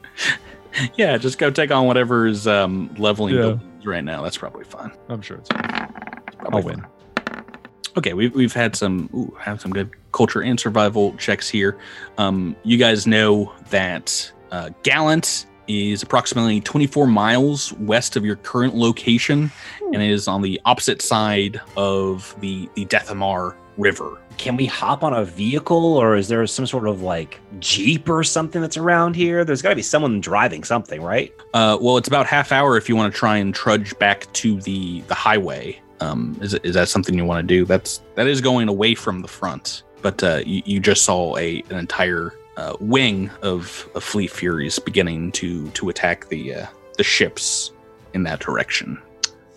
[0.96, 3.58] Yeah, just go take on whatever is um, leveling Yeah.
[3.86, 4.24] right now.
[4.24, 4.92] That's probably fine.
[5.08, 5.50] I'm sure it's.
[5.50, 6.80] Probably I'll win.
[6.82, 7.46] fine.
[7.96, 11.78] Okay, we've we've had some ooh, have some good culture and survival checks here.
[12.18, 18.76] Um, you guys know that uh, Gallant is approximately 24 miles west of your current
[18.76, 19.52] location,
[19.94, 24.20] and is on the opposite side of the the Dethamar River.
[24.38, 28.24] Can we hop on a vehicle or is there some sort of like Jeep or
[28.24, 29.46] something that's around here?
[29.46, 31.34] There's got to be someone driving something, right?
[31.54, 34.60] Uh, well, it's about half hour if you want to try and trudge back to
[34.62, 35.80] the the highway.
[36.00, 37.66] Um, is is that something you want to do?
[37.66, 41.64] That's that is going away from the front, but uh, you, you just saw a
[41.70, 46.66] an entire uh, wing of, of fleet furies beginning to to attack the uh,
[46.98, 47.72] the ships
[48.14, 49.02] in that direction.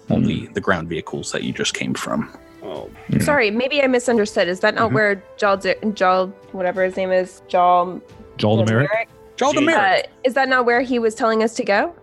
[0.09, 2.33] Only the ground vehicles that you just came from.
[2.63, 2.89] Oh,
[3.21, 4.47] Sorry, maybe I misunderstood.
[4.49, 4.95] Is that not Mhm.
[4.95, 5.57] where Jal,
[5.95, 8.01] Jal, whatever his name is, Jal
[8.39, 8.89] Jaldemeric?
[9.37, 9.99] Jaldemar.
[9.99, 11.95] Uh, is that not where he was telling us to go?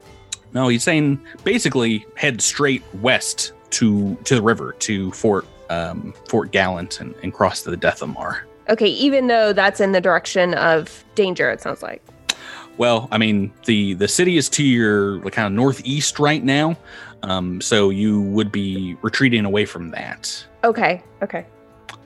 [0.53, 6.51] No, he's saying basically head straight west to to the river to Fort um, Fort
[6.51, 8.41] Gallant and, and cross to the Dethamar.
[8.69, 12.01] Okay, even though that's in the direction of danger, it sounds like.
[12.77, 16.75] Well, I mean, the the city is to your like, kind of northeast right now,
[17.21, 20.45] um, so you would be retreating away from that.
[20.63, 21.45] Okay, okay.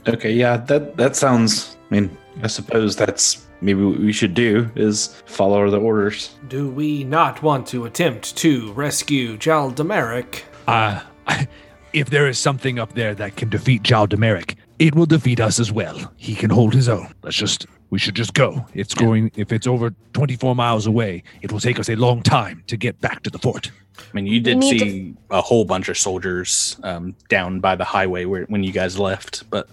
[0.08, 1.78] Okay, yeah, that that sounds.
[1.90, 6.36] I mean, I suppose that's maybe what we should do is follow the orders.
[6.48, 10.44] Do we not want to attempt to rescue Jaldemeric?
[10.68, 11.02] Uh,
[11.94, 15.72] if there is something up there that can defeat Jaldemeric, it will defeat us as
[15.72, 16.14] well.
[16.18, 17.14] He can hold his own.
[17.24, 18.66] Let's just, we should just go.
[18.74, 22.64] It's going, if it's over 24 miles away, it will take us a long time
[22.68, 23.72] to get back to the fort.
[23.98, 27.76] I mean, you did need to- see a whole bunch of soldiers um, down by
[27.76, 29.68] the highway where when you guys left, but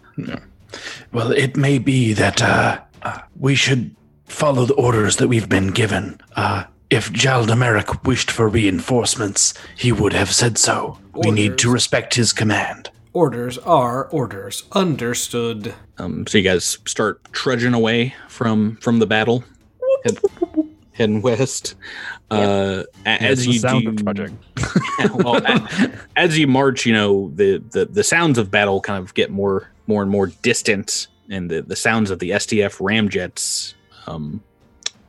[1.13, 3.95] Well, it may be that uh, uh, we should
[4.25, 6.21] follow the orders that we've been given.
[6.35, 10.99] Uh, if Jaldemeric wished for reinforcements, he would have said so.
[11.13, 12.91] We need to respect his command.
[13.15, 14.65] Orders are orders.
[14.73, 15.73] Understood.
[15.99, 19.45] um, so you guys start trudging away from from the battle,
[20.05, 20.19] head,
[20.93, 21.77] heading west.
[22.31, 24.37] Uh, a- as you sound do, of trudging.
[25.15, 29.15] well, a- as you march, you know the, the the sounds of battle kind of
[29.15, 33.75] get more more and more distant, and the the sounds of the SDF ramjets,
[34.09, 34.43] um,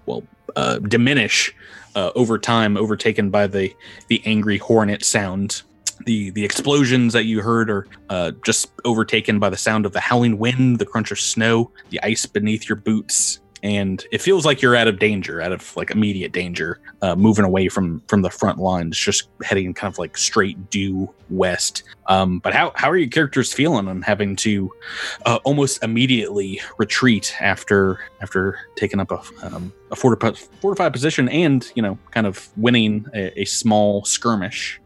[0.06, 0.22] well,
[0.56, 1.56] uh, diminish
[1.95, 3.74] uh, over time, overtaken by the
[4.10, 5.64] the angry hornet sound.
[6.06, 10.00] The the explosions that you heard are uh, just overtaken by the sound of the
[10.00, 14.62] howling wind, the crunch of snow, the ice beneath your boots, and it feels like
[14.62, 18.30] you're out of danger, out of like immediate danger, uh, moving away from from the
[18.30, 21.82] front lines, just heading kind of like straight due west.
[22.06, 24.72] Um, but how how are your characters feeling on having to
[25.26, 31.82] uh, almost immediately retreat after after taking up a um, a fortified, position and you
[31.82, 34.80] know kind of winning a, a small skirmish?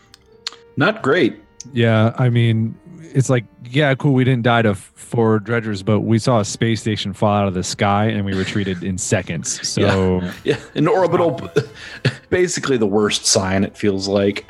[0.80, 1.44] Not great.
[1.74, 4.14] Yeah, I mean, it's like, yeah, cool.
[4.14, 7.54] We didn't die to four dredgers, but we saw a space station fall out of
[7.54, 9.60] the sky and we retreated in seconds.
[9.68, 11.52] So, Yeah, an orbital.
[12.30, 13.66] Basically, the worst sign.
[13.66, 14.50] It feels like.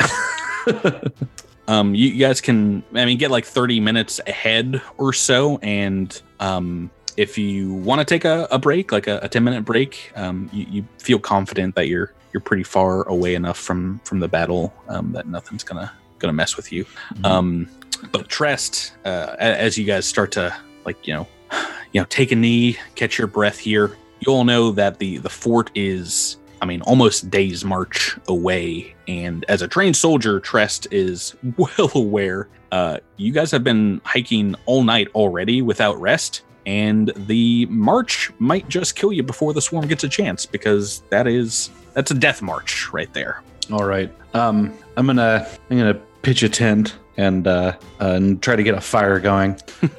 [1.67, 6.21] um, you, you guys can i mean get like 30 minutes ahead or so and
[6.39, 10.11] um, if you want to take a, a break like a, a 10 minute break
[10.15, 14.27] um, you, you feel confident that you're you're pretty far away enough from from the
[14.27, 16.86] battle um, that nothing's gonna gonna mess with you
[17.24, 17.67] um,
[18.11, 20.55] but trest uh, as you guys start to
[20.86, 21.28] like you know
[21.93, 25.30] you know take a knee catch your breath here you all know that the the
[25.30, 28.95] fort is I mean, almost day's march away.
[29.07, 32.47] And as a trained soldier, Trest is well aware.
[32.72, 38.67] Uh, you guys have been hiking all night already without rest, and the march might
[38.70, 42.41] just kill you before the swarm gets a chance because that is that's a death
[42.41, 43.41] march right there.
[43.72, 44.13] All right.
[44.36, 48.76] Um, I'm gonna I'm gonna pitch a tent and uh, uh and try to get
[48.76, 49.59] a fire going.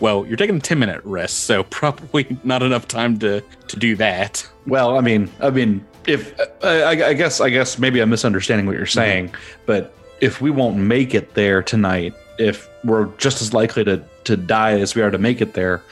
[0.00, 3.96] Well, you're taking a 10 minute rest, so probably not enough time to to do
[3.96, 4.46] that.
[4.66, 8.66] Well, I mean, I mean, if I, I I guess I guess maybe I'm misunderstanding
[8.66, 9.34] what you're saying,
[9.66, 14.36] but if we won't make it there tonight, if we're just as likely to to
[14.36, 15.82] die as we are to make it there,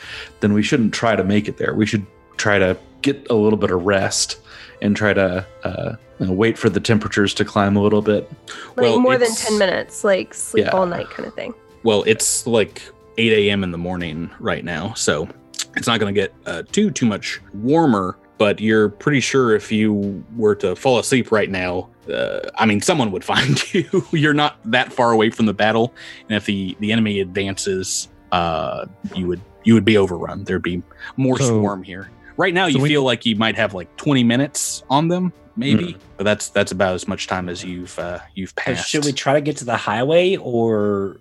[0.40, 1.74] then we shouldn't try to make it there.
[1.74, 2.06] We should
[2.36, 4.41] try to get a little bit of rest
[4.82, 8.30] and try to uh, you know, wait for the temperatures to climb a little bit.
[8.76, 10.72] Like Well, more than 10 minutes, like sleep Yeah.
[10.72, 11.54] all night kind of thing.
[11.84, 12.82] Well, it's like
[13.16, 13.64] 8 a.m.
[13.64, 15.28] in the morning right now, so
[15.76, 18.18] it's not going to get uh, too too much warmer.
[18.38, 22.80] But you're pretty sure if you were to fall asleep right now, uh, I mean,
[22.80, 24.04] someone would find you.
[24.10, 25.94] you're not that far away from the battle,
[26.28, 30.42] and if the the enemy advances, uh, you would you would be overrun.
[30.44, 30.82] There'd be
[31.16, 32.10] more So- swarm here.
[32.36, 35.32] Right now, So you we- feel like you might have like 20 minutes on them,
[35.56, 35.98] maybe, Hmm.
[36.16, 38.88] but that's that's about as much time as you've uh, you've passed.
[38.88, 41.18] should we try to get to the highway or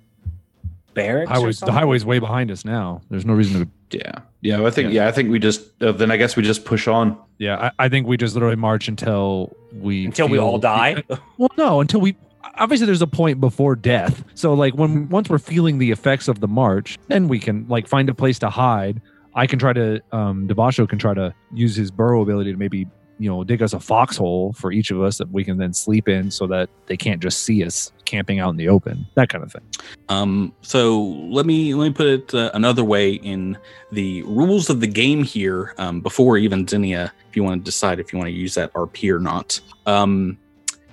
[0.93, 1.29] barracks?
[1.29, 3.01] or Highways, the highway's way behind us now.
[3.09, 3.97] There's no reason to.
[3.97, 4.65] Yeah, yeah.
[4.65, 7.17] I think yeah, I think we just uh, then I guess we just push on.
[7.39, 11.03] Yeah, I, I think we just literally march until we until we all die.
[11.37, 12.15] Well, no, until we.
[12.55, 14.23] Obviously, there's a point before death.
[14.35, 17.87] So, like, when once we're feeling the effects of the march, then we can like
[17.87, 19.01] find a place to hide.
[19.33, 20.01] I can try to.
[20.11, 23.73] Um, Devasho can try to use his burrow ability to maybe you know dig us
[23.73, 26.97] a foxhole for each of us that we can then sleep in, so that they
[26.97, 29.05] can't just see us camping out in the open.
[29.15, 29.61] That kind of thing.
[30.09, 33.57] Um, so let me let me put it uh, another way in
[33.91, 35.75] the rules of the game here.
[35.77, 38.73] Um, before even Zinnia, if you want to decide if you want to use that
[38.73, 40.37] RP or not, um,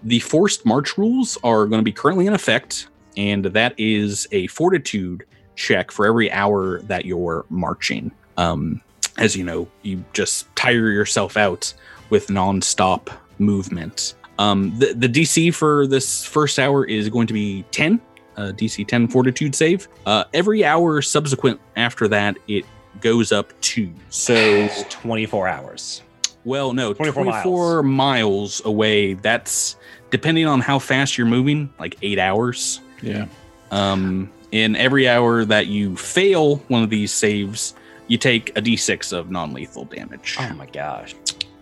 [0.05, 4.47] the forced march rules are going to be currently in effect, and that is a
[4.49, 5.25] fortitude
[5.57, 8.13] check for every hour that you're marching.
[8.39, 8.81] Um,
[9.19, 11.75] as you know, you just tire yourself out
[12.09, 13.09] with nonstop
[13.39, 14.15] movement.
[14.39, 18.01] Um, the, the DC for this first hour is going to be 10
[18.39, 19.89] uh, DC 10 Fortitude save.
[20.07, 22.65] Uh, every hour subsequent after that, it
[23.01, 23.93] goes up two.
[24.11, 26.03] So, It's 24 hours.
[26.45, 28.65] well, no, 24 24, miles.
[28.65, 29.15] away.
[29.15, 29.77] That's
[30.11, 32.81] depending on how fast you're moving, like eight hours.
[33.03, 33.27] Yeah.
[33.73, 37.75] Um, in every hour that you fail one of these saves,
[38.09, 40.37] you take a d6 of non lethal damage.
[40.41, 41.15] Oh my gosh.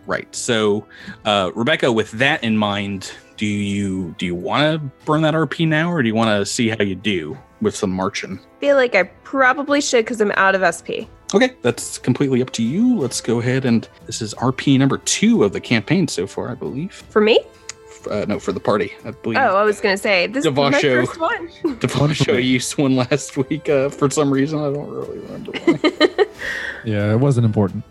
[0.06, 0.32] Right.
[0.34, 0.86] So,
[1.24, 5.66] uh, Rebecca, with that in mind, do you do you want to burn that RP
[5.66, 8.40] now, or do you want to see how you do with some marching?
[8.60, 11.06] feel like I probably should because I'm out of SP.
[11.34, 12.96] Okay, that's completely up to you.
[12.98, 16.54] Let's go ahead and this is RP number two of the campaign so far, I
[16.54, 16.92] believe.
[17.10, 17.40] For me?
[18.10, 19.38] Uh, no, for the party, I believe.
[19.38, 21.06] Oh, I was gonna say this is my Devasho.
[21.06, 21.48] first one.
[21.80, 24.58] Devasho used one last week uh, for some reason.
[24.58, 26.26] I don't really remember why.
[26.84, 27.82] Yeah, it wasn't important.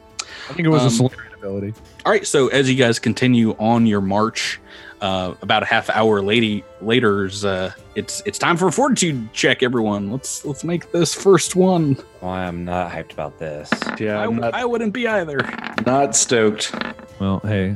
[0.49, 1.73] I think it was Um, a Solarian ability.
[2.05, 4.59] All right, so as you guys continue on your march,
[5.01, 9.63] uh, about a half hour lady later's uh, it's it's time for a fortitude check.
[9.63, 11.97] Everyone, let's let's make this first one.
[12.21, 13.69] Well, I'm not hyped about this.
[13.99, 15.39] Yeah, I, not, I wouldn't be either.
[15.85, 16.73] not stoked.
[17.19, 17.75] Well, hey,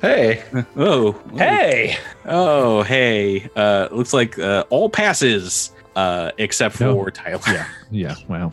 [0.00, 0.42] Hey,
[0.76, 1.96] Oh, Hey!
[2.26, 3.48] oh, hey.
[3.56, 6.94] Uh, looks like uh, all passes uh, except No.
[6.94, 7.40] for Tyler.
[7.48, 8.14] yeah, yeah.
[8.28, 8.52] Wow,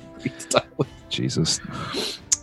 [1.10, 1.60] Jesus.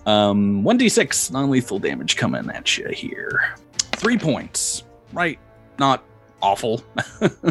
[0.06, 3.54] Um, 1d6 non lethal damage coming at you here.
[3.96, 4.84] Three points.
[5.12, 5.38] Right.
[5.78, 6.04] Not
[6.42, 6.82] awful.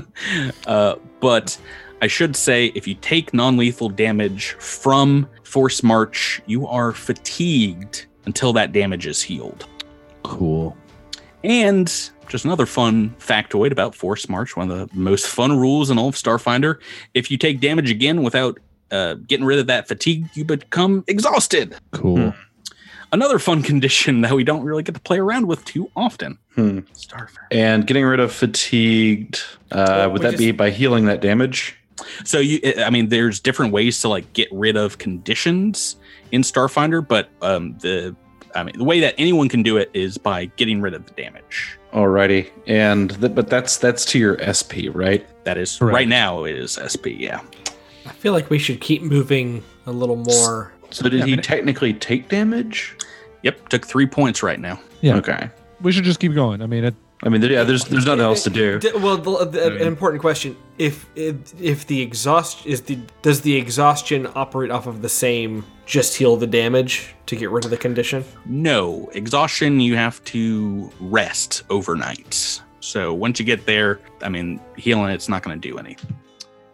[0.68, 1.58] uh, but
[2.02, 8.06] I should say if you take non lethal damage from Force March, you are fatigued
[8.26, 9.66] until that damage is healed.
[10.24, 10.76] Cool.
[11.44, 11.88] And
[12.28, 16.10] just another fun factoid about Force March, one of the most fun rules in all
[16.10, 16.80] of Starfinder.
[17.14, 18.60] If you take damage again without
[18.92, 21.76] uh, getting rid of that fatigue, you become exhausted.
[21.92, 22.34] Cool.
[23.12, 26.38] Another fun condition that we don't really get to play around with too often.
[26.56, 26.80] Hmm.
[26.94, 27.30] Starfarer.
[27.52, 29.42] and getting rid of fatigued.
[29.72, 31.76] Uh, Well, would we that be by healing that damage?
[32.24, 35.96] So you, I mean, there's different ways to like get rid of conditions
[36.32, 38.16] in Starfinder, but um, the,
[38.56, 41.12] I mean, the way that anyone can do it is by getting rid of the
[41.14, 41.78] damage.
[41.94, 45.26] Alrighty, and th- but that's that's to your SP, right?
[45.46, 45.94] That is Correct.
[45.96, 47.08] right now it is SP.
[47.18, 47.42] Yeah.
[48.06, 50.72] I feel like we should keep moving a little more.
[50.92, 52.96] So did Yeah, I he mean- technically take damage?
[53.44, 53.70] Yep.
[53.70, 54.80] Took three points right now.
[55.02, 55.16] Yeah.
[55.18, 55.50] Okay.
[55.82, 56.62] We should just keep going.
[56.62, 57.64] I mean, it, I mean, yeah.
[57.64, 58.80] There's there's nothing else to do.
[58.96, 63.56] Well, the, the, an important question: if, if if the exhaust is the does the
[63.56, 67.78] exhaustion operate off of the same just heal the damage to get rid of the
[67.78, 68.24] condition?
[68.46, 69.82] No exhaustion.
[69.82, 72.62] You have to rest overnight.
[72.80, 76.16] So once you get there, I mean, healing it's not going to do anything.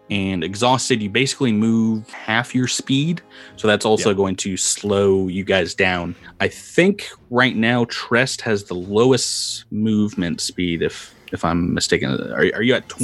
[0.09, 3.21] And exhausted, you basically move half your speed.
[3.55, 6.15] So that's also going to slow you guys down.
[6.39, 12.11] I think right now Trest has the lowest movement speed, if if I'm mistaken.
[12.31, 12.97] Are, are you at So-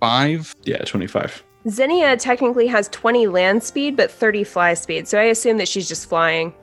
[0.00, 0.54] 25?
[0.64, 1.44] Yeah, 25.
[1.68, 5.06] Xenia technically has 20 land speed, but 30 fly speed.
[5.06, 6.54] So I assume that she's just flying.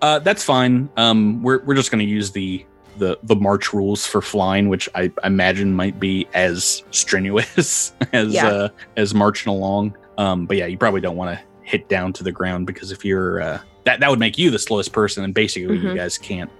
[0.00, 0.88] Uh, that's fine.
[0.96, 2.64] Um, we're we're just going to use the
[2.98, 8.46] the the march rules for flying, which I imagine might be as strenuous as Yeah.
[8.48, 9.96] uh, as marching along.
[10.18, 13.04] Um, but yeah, you probably don't want to hit down to the ground because if
[13.04, 15.96] you're uh, that that would make you the slowest person, and basically you Mhm.
[15.96, 16.50] guys can't.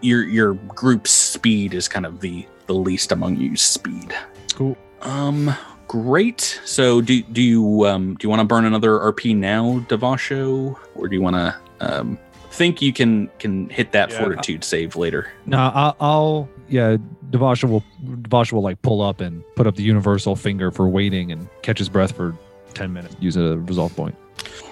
[0.00, 4.14] Your your group's speed is kind of the the least among you speed.
[4.54, 4.76] Cool.
[5.02, 5.54] Um,
[5.88, 6.60] great.
[6.64, 11.08] So do do you um do you want to burn another RP now, Devasho, or
[11.08, 12.18] do you want to um
[12.54, 14.20] think you can can hit that Yeah.
[14.20, 15.28] fortitude save later?
[15.46, 16.96] no, I'll, I'll yeah.
[17.30, 21.32] Devasho will Devasho will like pull up and put up the universal finger for waiting
[21.32, 22.36] and catch his breath for
[22.74, 23.16] ten minutes.
[23.20, 24.14] Use a resolve point.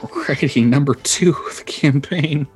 [0.01, 2.47] Alrighty, number two of the campaign.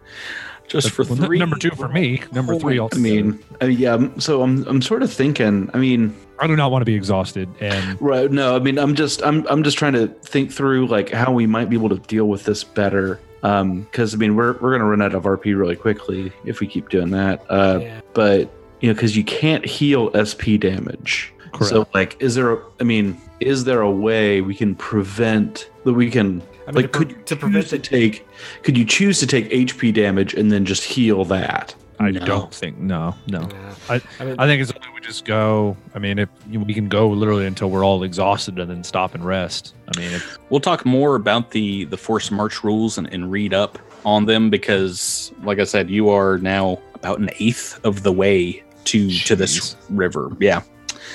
[0.69, 1.39] Just for Well, three.
[1.39, 2.21] number two for me.
[2.33, 2.79] Number Oh three.
[2.79, 4.09] my- I'll, I mean, uh, yeah.
[4.19, 5.71] So I'm I'm sort of thinking.
[5.73, 8.31] I mean, I do not want to be exhausted, and right?
[8.31, 11.47] No, I mean, I'm just I'm I'm just trying to think through like how we
[11.47, 13.21] might be able to deal with this better.
[13.43, 16.67] Um, because I mean, we're we're gonna run out of RP really quickly if we
[16.67, 17.45] keep doing that.
[17.49, 18.01] Uh, Yeah.
[18.15, 21.33] but you know, because you can't heal SP damage.
[21.63, 22.53] So, like, is there?
[22.53, 26.43] A, I mean, is there a way we can prevent that we can?
[26.69, 28.27] I mean, like, to, could pre- you to choose prevent to take?
[28.63, 31.75] Could you choose to take HP damage and then just heal that?
[31.99, 32.27] I No.
[32.27, 33.49] don't think no, no.
[33.51, 33.75] Yeah.
[33.89, 35.77] I- I mean, I think it's only we just go.
[35.95, 39.25] I mean, if we can go literally until we're all exhausted and then stop and
[39.25, 39.75] rest.
[39.95, 43.55] I mean, if, We'll talk more about the the forced march rules and, and read
[43.55, 48.13] up on them because, like I said, you are now about an eighth of the
[48.13, 50.31] way to to this river.
[50.41, 50.63] Yeah,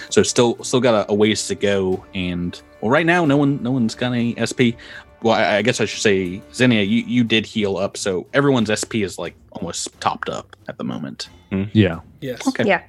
[0.10, 2.04] so still still got a, a ways to go.
[2.14, 4.76] And well, right now, no one no one's got any SP.
[5.22, 8.72] Well, I, I guess I should say, Xenia, you, you did heal up, so everyone's
[8.74, 11.30] SP is like almost topped up at the moment.
[11.52, 11.66] Hmm?
[11.74, 12.48] yeah, yes.
[12.48, 12.66] Okay.
[12.66, 12.82] Yeah.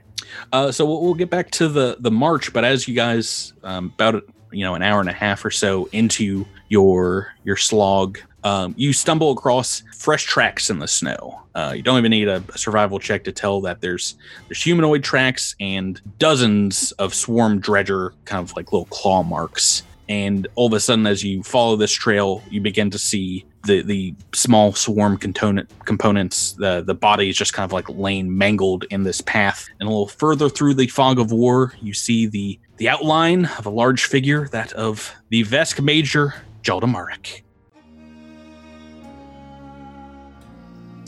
[0.53, 3.93] Uh, so we'll, we'll get back to the the march, but as you guys um,
[3.95, 8.75] about you know an hour and a half or so into your your slog, um,
[8.77, 11.41] you stumble across fresh tracks in the snow.
[11.55, 14.17] Uh, you don't even need a, a survival check to tell that there's
[14.49, 19.83] there's humanoid tracks and dozens of swarm dredger kind of like little claw marks.
[20.09, 23.83] And all of a sudden, as you follow this trail, you begin to see the
[23.83, 26.53] the small swarm component components.
[26.53, 29.67] The the body is just kind of like laying mangled in this path.
[29.81, 33.67] And a little further through the fog of war, you see the the outline of
[33.67, 37.43] a large figure, that of the Vesk Major Jaldamarik.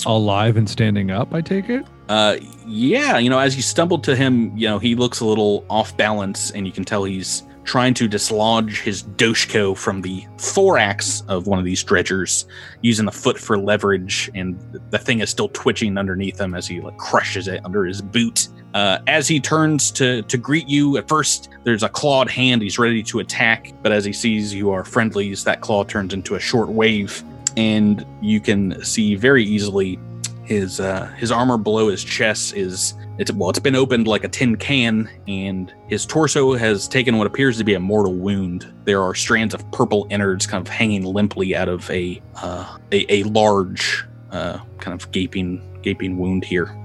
[0.07, 1.33] alive and standing up.
[1.33, 1.87] I take it.
[2.09, 2.37] Uh,
[2.67, 5.97] yeah, you know, as you stumble to him, you know, he looks a little off
[5.97, 11.47] balance, and you can tell he's trying to dislodge his doshko from the thorax of
[11.47, 12.45] one of these dredgers,
[12.83, 14.59] using the foot for leverage, and
[14.91, 18.49] the thing is still twitching underneath him as he like crushes it under his boot.
[18.75, 22.61] Uh, as he turns to to greet you, at first there's a clawed hand.
[22.61, 26.35] He's ready to attack, but as he sees you are friendlies, that claw turns into
[26.35, 27.23] a short wave,
[27.57, 29.99] and you can see very easily
[30.45, 34.29] his uh, his armor below his chest is it's well it's been opened like a
[34.29, 39.03] tin can and his torso has taken what appears to be a mortal wound there
[39.03, 43.23] are strands of purple innards kind of hanging limply out of a uh, a, a
[43.25, 46.77] large uh, kind of gaping gaping wound here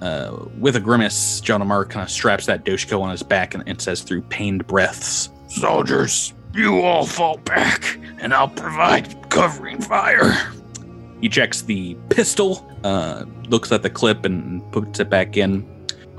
[0.00, 3.62] uh, with a grimace john amar kind of straps that doshko on his back and,
[3.66, 10.34] and says through pained breaths Soldiers, you all fall back, and I'll provide covering fire.
[11.22, 15.64] He checks the pistol uh, looks at the clip and puts it back in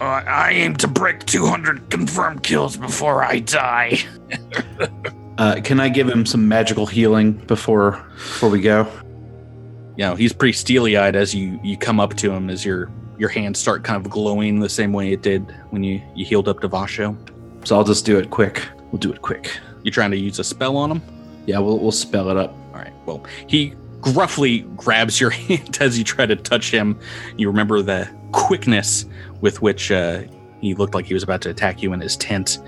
[0.01, 3.99] Uh, I aim to break 200 confirmed kills before I die.
[5.39, 8.88] Uh, can I give him some magical healing before before we go?
[9.97, 12.91] you know he's pretty steely eyed as you you come up to him as your
[13.18, 15.41] your hands start kind of glowing the same way it did
[15.72, 17.18] when you you healed up Devasho.
[17.66, 18.62] So I'll just do it quick.
[18.91, 19.60] We'll do it quick.
[19.82, 21.01] You trying to use a spell on him?
[21.47, 22.51] Yeah, we'll we'll spell it up.
[22.74, 22.93] All right.
[23.08, 23.74] Well, he
[24.04, 26.99] gruffly grabs your hand as you try to touch him.
[27.38, 29.06] You remember the quickness
[29.41, 30.24] with which uh,
[30.62, 32.60] he looked like he was about to attack you in his tent,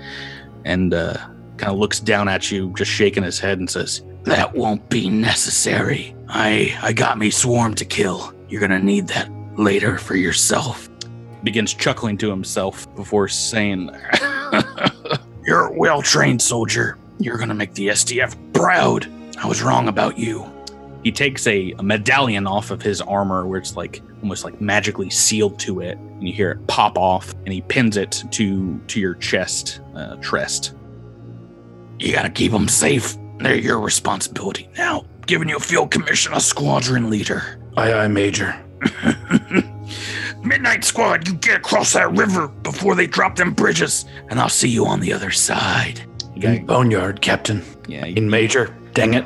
[0.64, 1.16] and uh,
[1.56, 5.08] kind of looks down at you, just shaking his head, and says, That won't be
[5.08, 6.14] necessary.
[6.28, 8.34] I I got me swarm to kill.
[8.48, 10.88] You're gonna need that later for yourself.
[11.44, 13.90] begins chuckling to himself before saying,
[15.44, 16.98] You're a well trained soldier.
[17.18, 19.06] You're gonna make the SDF proud.
[19.38, 20.50] I was wrong about you.
[21.06, 25.08] He takes a, a medallion off of his armor where it's like almost like magically
[25.08, 28.98] sealed to it and you hear it pop off and he pins it to to
[28.98, 30.74] your chest uh, trest
[32.00, 33.16] You gotta keep them safe.
[33.38, 34.68] They're your responsibility.
[34.76, 37.60] Now, giving you a field commission a squadron leader.
[37.76, 38.56] Aye, aye, Major.
[40.42, 44.68] Midnight Squad, you get across that river before they drop them bridges, and I'll see
[44.68, 46.00] you on the other side.
[46.34, 47.62] you got, Boneyard, Captain.
[47.86, 48.74] yeah you, In Major.
[48.92, 49.24] Dang it.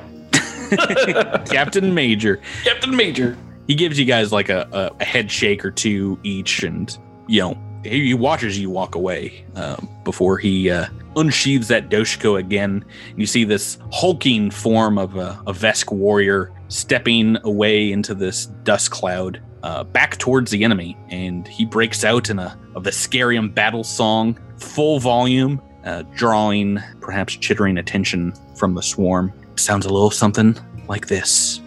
[1.46, 2.40] captain major.
[2.64, 3.36] Captain Major.
[3.66, 6.98] he gives you guys like a, a, head shake or two each and
[7.28, 12.38] you know he, he watches you walk away um, before he uh, unsheathes that doshko
[12.38, 12.84] again.
[13.16, 18.90] You see this hulking form of a, a vesk warrior stepping away into this dust
[18.90, 23.84] cloud uh, back towards the enemy and he breaks out in a, a Veskarium battle
[23.84, 30.56] song full volume uh, drawing perhaps chittering attention from the swarm sounds a little something
[30.88, 31.60] like this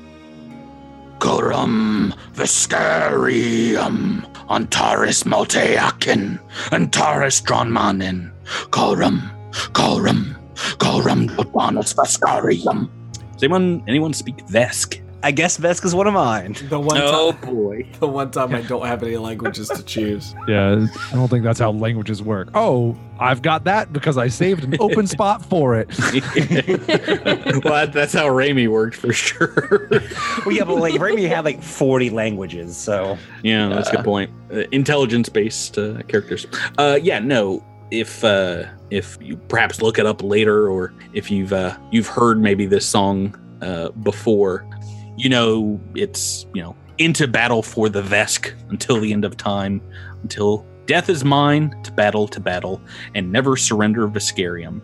[1.20, 6.40] Coram Veskarium Antaris Malteakin
[6.72, 8.32] Antaris Dronmanin
[8.72, 9.32] Coram
[9.74, 10.36] Coram
[10.80, 12.90] Coram Dotanus Veskarium
[13.34, 15.03] Does anyone anyone speak Vesk?
[15.24, 16.56] I guess Vesk is one of mine.
[16.70, 17.88] The one Oh time, boy.
[18.00, 20.36] the one time I don't have any languages to choose.
[20.48, 22.50] Yeah, I don't think that's how languages work.
[22.54, 25.88] Oh, I've got that because I saved an open spot for it.
[27.64, 29.88] well, that, that's how Raimi worked for sure.
[30.46, 34.30] Well, yeah, but like Raimi had like 40 languages, so yeah, that's a good point.
[34.52, 36.46] Uh, Intelligence-based uh, characters.
[36.78, 37.64] Uh, yeah, no.
[37.92, 42.40] If uh, if you perhaps look it up later, or if you've uh, you've heard
[42.42, 44.66] maybe this song uh, before,
[45.18, 49.82] you know it's you know into battle for the Vesk until the end of time,
[50.22, 52.82] until death is mine to battle to battle,
[53.16, 54.82] and never surrender Veskarium.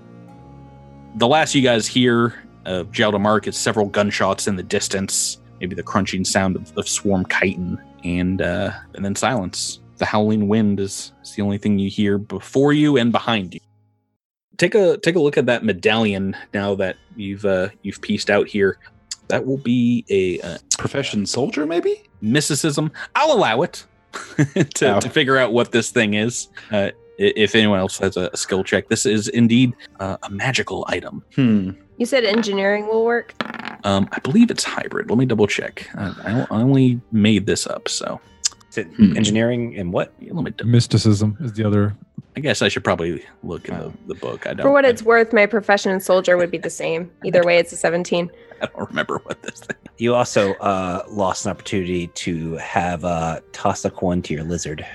[1.15, 5.83] The last you guys hear of Jaldamark is several gunshots in the distance, maybe the
[5.83, 9.79] crunching sound of, of swarm chitin, and uh, and then silence.
[9.97, 13.59] The howling wind is, is the only thing you hear before you and behind you.
[14.57, 18.47] Take a take a look at that medallion now that you've uh, you've pieced out
[18.47, 18.77] here.
[19.29, 22.03] That will be a uh, Profession soldier, maybe?
[22.21, 22.91] mysticism.
[23.15, 23.85] I'll allow it
[24.75, 24.99] to, Oh.
[24.99, 26.49] to figure out what this thing is.
[26.71, 31.23] Uh, if anyone else has a skill check, this is indeed uh, a magical item.
[31.35, 31.71] Hmm.
[31.97, 33.33] You said engineering will work.
[33.85, 35.09] Um, I believe it's hybrid.
[35.09, 35.89] Let me double check.
[35.95, 38.19] I, I I only made this up, so
[38.69, 39.17] is it Hmm.
[39.17, 40.13] engineering and what?
[40.31, 40.53] let me.
[40.69, 41.95] Mysticism is the other.
[42.37, 44.45] I guess I should probably look in the, the book.
[44.47, 44.61] I don't.
[44.65, 47.11] For what I- it's worth, my profession and soldier would be the same.
[47.25, 48.29] Either way, it's a 17.
[48.61, 49.75] I don't remember what this thing.
[49.97, 54.85] You also uh, lost an opportunity to have uh, toss a coin to your lizard.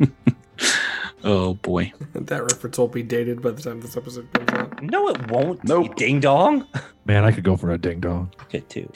[1.24, 1.92] oh boy.
[2.14, 4.82] that reference will be dated by the time this episode comes out.
[4.82, 5.62] No, it won't.
[5.64, 5.96] Nope.
[5.96, 6.66] Ding dong.
[7.04, 8.32] Man, I could go for a ding dong.
[8.50, 8.90] Good too.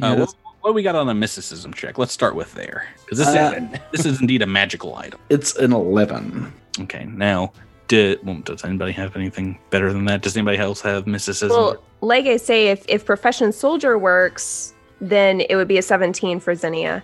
[0.00, 1.98] Uh, what, what we got on a mysticism check?
[1.98, 5.20] Let's start with there because this Uh, is this is indeed a magical item.
[5.28, 6.52] It's an 11.
[6.80, 7.52] Okay, now.
[7.88, 10.22] Did, well, does anybody have anything better than that?
[10.22, 11.56] Does anybody else have mysticism?
[11.56, 16.38] Well, like I say, if, if profession soldier works, then it would be a 17
[16.38, 17.02] for Xenia.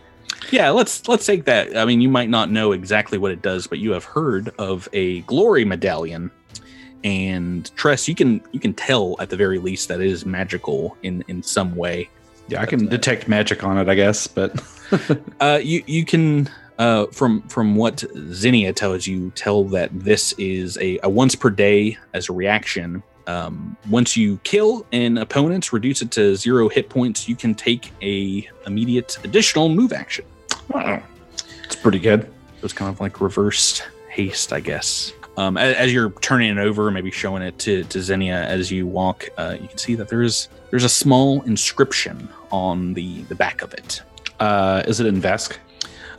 [0.52, 1.76] Yeah, let's let's take that.
[1.76, 4.88] I mean, you might not know exactly what it does, but you have heard of
[4.92, 6.30] a glory medallion.
[7.02, 10.96] And Trest, you can you can tell at the very least that it is magical
[11.02, 12.08] in in some way.
[12.48, 14.54] Yeah, I can detect magic on it, I guess, but
[15.40, 20.78] Uh, you you can uh, from from what Xenia tells you, tell that this is
[20.78, 23.02] a, a once per day as a reaction.
[23.26, 27.90] Um, once you kill an opponent, reduce it to zero hit points, you can take
[28.00, 30.24] a immediate additional move action.
[30.68, 31.02] wow.
[31.64, 32.22] It's pretty good.
[32.60, 35.12] So it's kind of like reversed haste, I guess.
[35.36, 38.86] Um, as, as you're turning it over, maybe showing it to, to Xenia as you
[38.86, 43.62] walk, uh, you can see that there's there's a small inscription on the the back
[43.62, 44.02] of it.
[44.40, 45.56] Uh, is it in Vesk?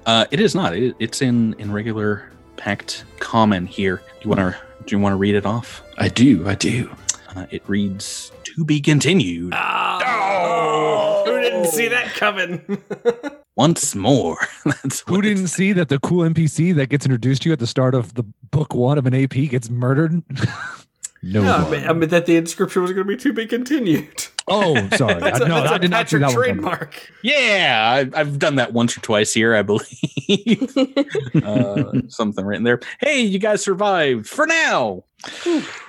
[0.05, 0.75] Uh, it is not.
[0.75, 3.97] It, it's in in regular packed common here.
[3.97, 5.81] Do you want to do you want to read it off?
[5.97, 6.89] I do, I do.
[7.35, 12.83] Uh, it reads to be continued Oh, who didn't see that coming?
[13.57, 14.37] once more.
[14.65, 17.67] That's Who didn't see that the cool NPC that gets introduced to you at the
[17.67, 20.23] start of the book one of an AP gets murdered?
[21.21, 21.41] no.
[21.41, 24.27] no, I mean, I mean that the inscription was going to be to be continued.
[24.47, 25.19] oh, sorry.
[25.19, 26.35] That's I, a, no, that's I a did not see Patrick that one.
[26.35, 27.11] trademark.
[27.23, 30.77] Yeah, I've, I've done that once or twice here, I believe.
[31.43, 32.79] uh, something written there.
[32.99, 35.03] Hey, you guys survived for now.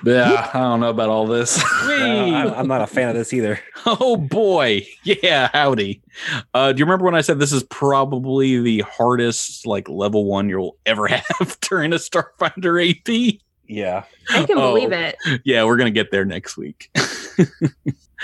[0.03, 1.61] Yeah, I don't know about all this.
[1.89, 3.59] Uh, I'm, I'm not a fan of this either.
[3.85, 6.01] Oh boy, yeah, howdy.
[6.53, 10.47] Uh, do you remember when I said this is probably the hardest, like level one
[10.49, 13.39] you'll ever have during a Starfinder AP?
[13.67, 14.03] Yeah.
[14.29, 14.73] I can Oh.
[14.73, 15.15] believe it.
[15.43, 16.89] Yeah, we're gonna get there next week.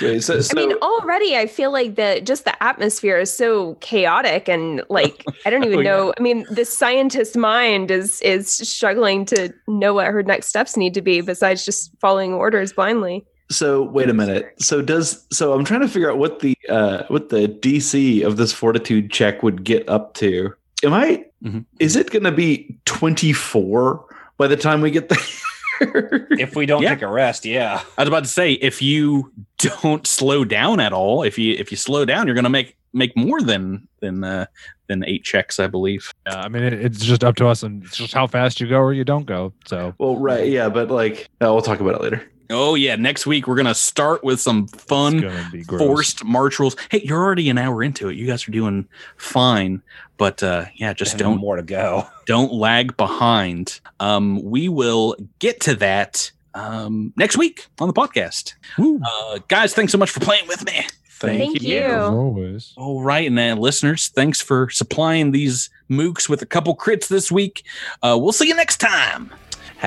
[0.02, 4.50] Okay, so, I mean, already I feel like the just the atmosphere is so chaotic
[4.50, 5.90] and like I don't even Oh, yeah.
[5.90, 6.14] know.
[6.18, 10.94] I mean, the scientist mind is is struggling to know what her next steps need
[10.96, 13.26] to be besides just following orders blindly.
[13.52, 14.54] So wait a minute.
[14.60, 18.38] So does so I'm trying to figure out what the uh what the DC of
[18.38, 20.54] this fortitude check would get up to.
[20.84, 21.64] Am I Mhm.
[21.80, 24.04] is it gonna be 24
[24.38, 25.20] by the time we get there?
[26.40, 26.90] If we don't Yeah.
[26.96, 27.82] take a rest, yeah.
[27.98, 31.72] I was about to say, if you don't slow down at all, if you if
[31.72, 34.46] you slow down, you're gonna make make more than than uh,
[34.88, 36.12] than eight checks, I believe.
[36.28, 38.68] Yeah, I mean, it, it's just up to us, and it's just how fast you
[38.68, 39.52] go or you don't go.
[39.68, 42.32] So well, right, yeah, but like oh, we'll talk about it later.
[42.50, 45.82] Oh yeah, next week we're gonna start with some fun gonna be gross.
[45.82, 46.76] forced march rules.
[46.90, 48.16] Hey, you're already an hour into it.
[48.16, 49.82] You guys are doing fine,
[50.18, 52.08] but uh, yeah, just Just don't more to go.
[52.26, 53.80] don't lag behind.
[54.00, 58.54] Um, we will get to that um, next week on the podcast.
[58.80, 60.86] Uh, guys, thanks so much for playing with me.
[61.18, 61.80] Thank you.
[61.80, 62.74] As always.
[62.76, 67.32] All right, and then listeners, thanks for supplying these mooks with a couple crits this
[67.32, 67.64] week.
[68.04, 69.32] Uh, we'll see you next time.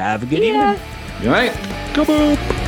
[0.00, 0.74] Have a good yeah.
[0.74, 0.88] evening.
[1.20, 1.52] Good night.
[1.92, 2.58] Kaboom.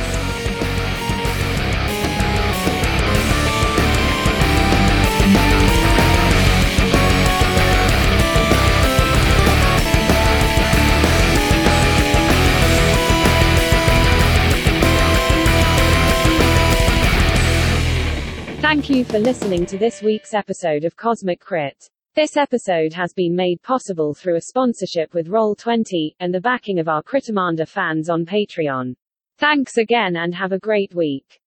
[18.61, 21.89] Thank you for listening to this week's episode of Cosmic Crit.
[22.13, 26.89] This episode has been made possible through a sponsorship with Roll20 and the backing of
[26.89, 28.95] our Critamander fans on Patreon.
[29.37, 31.40] Thanks again and have a great week.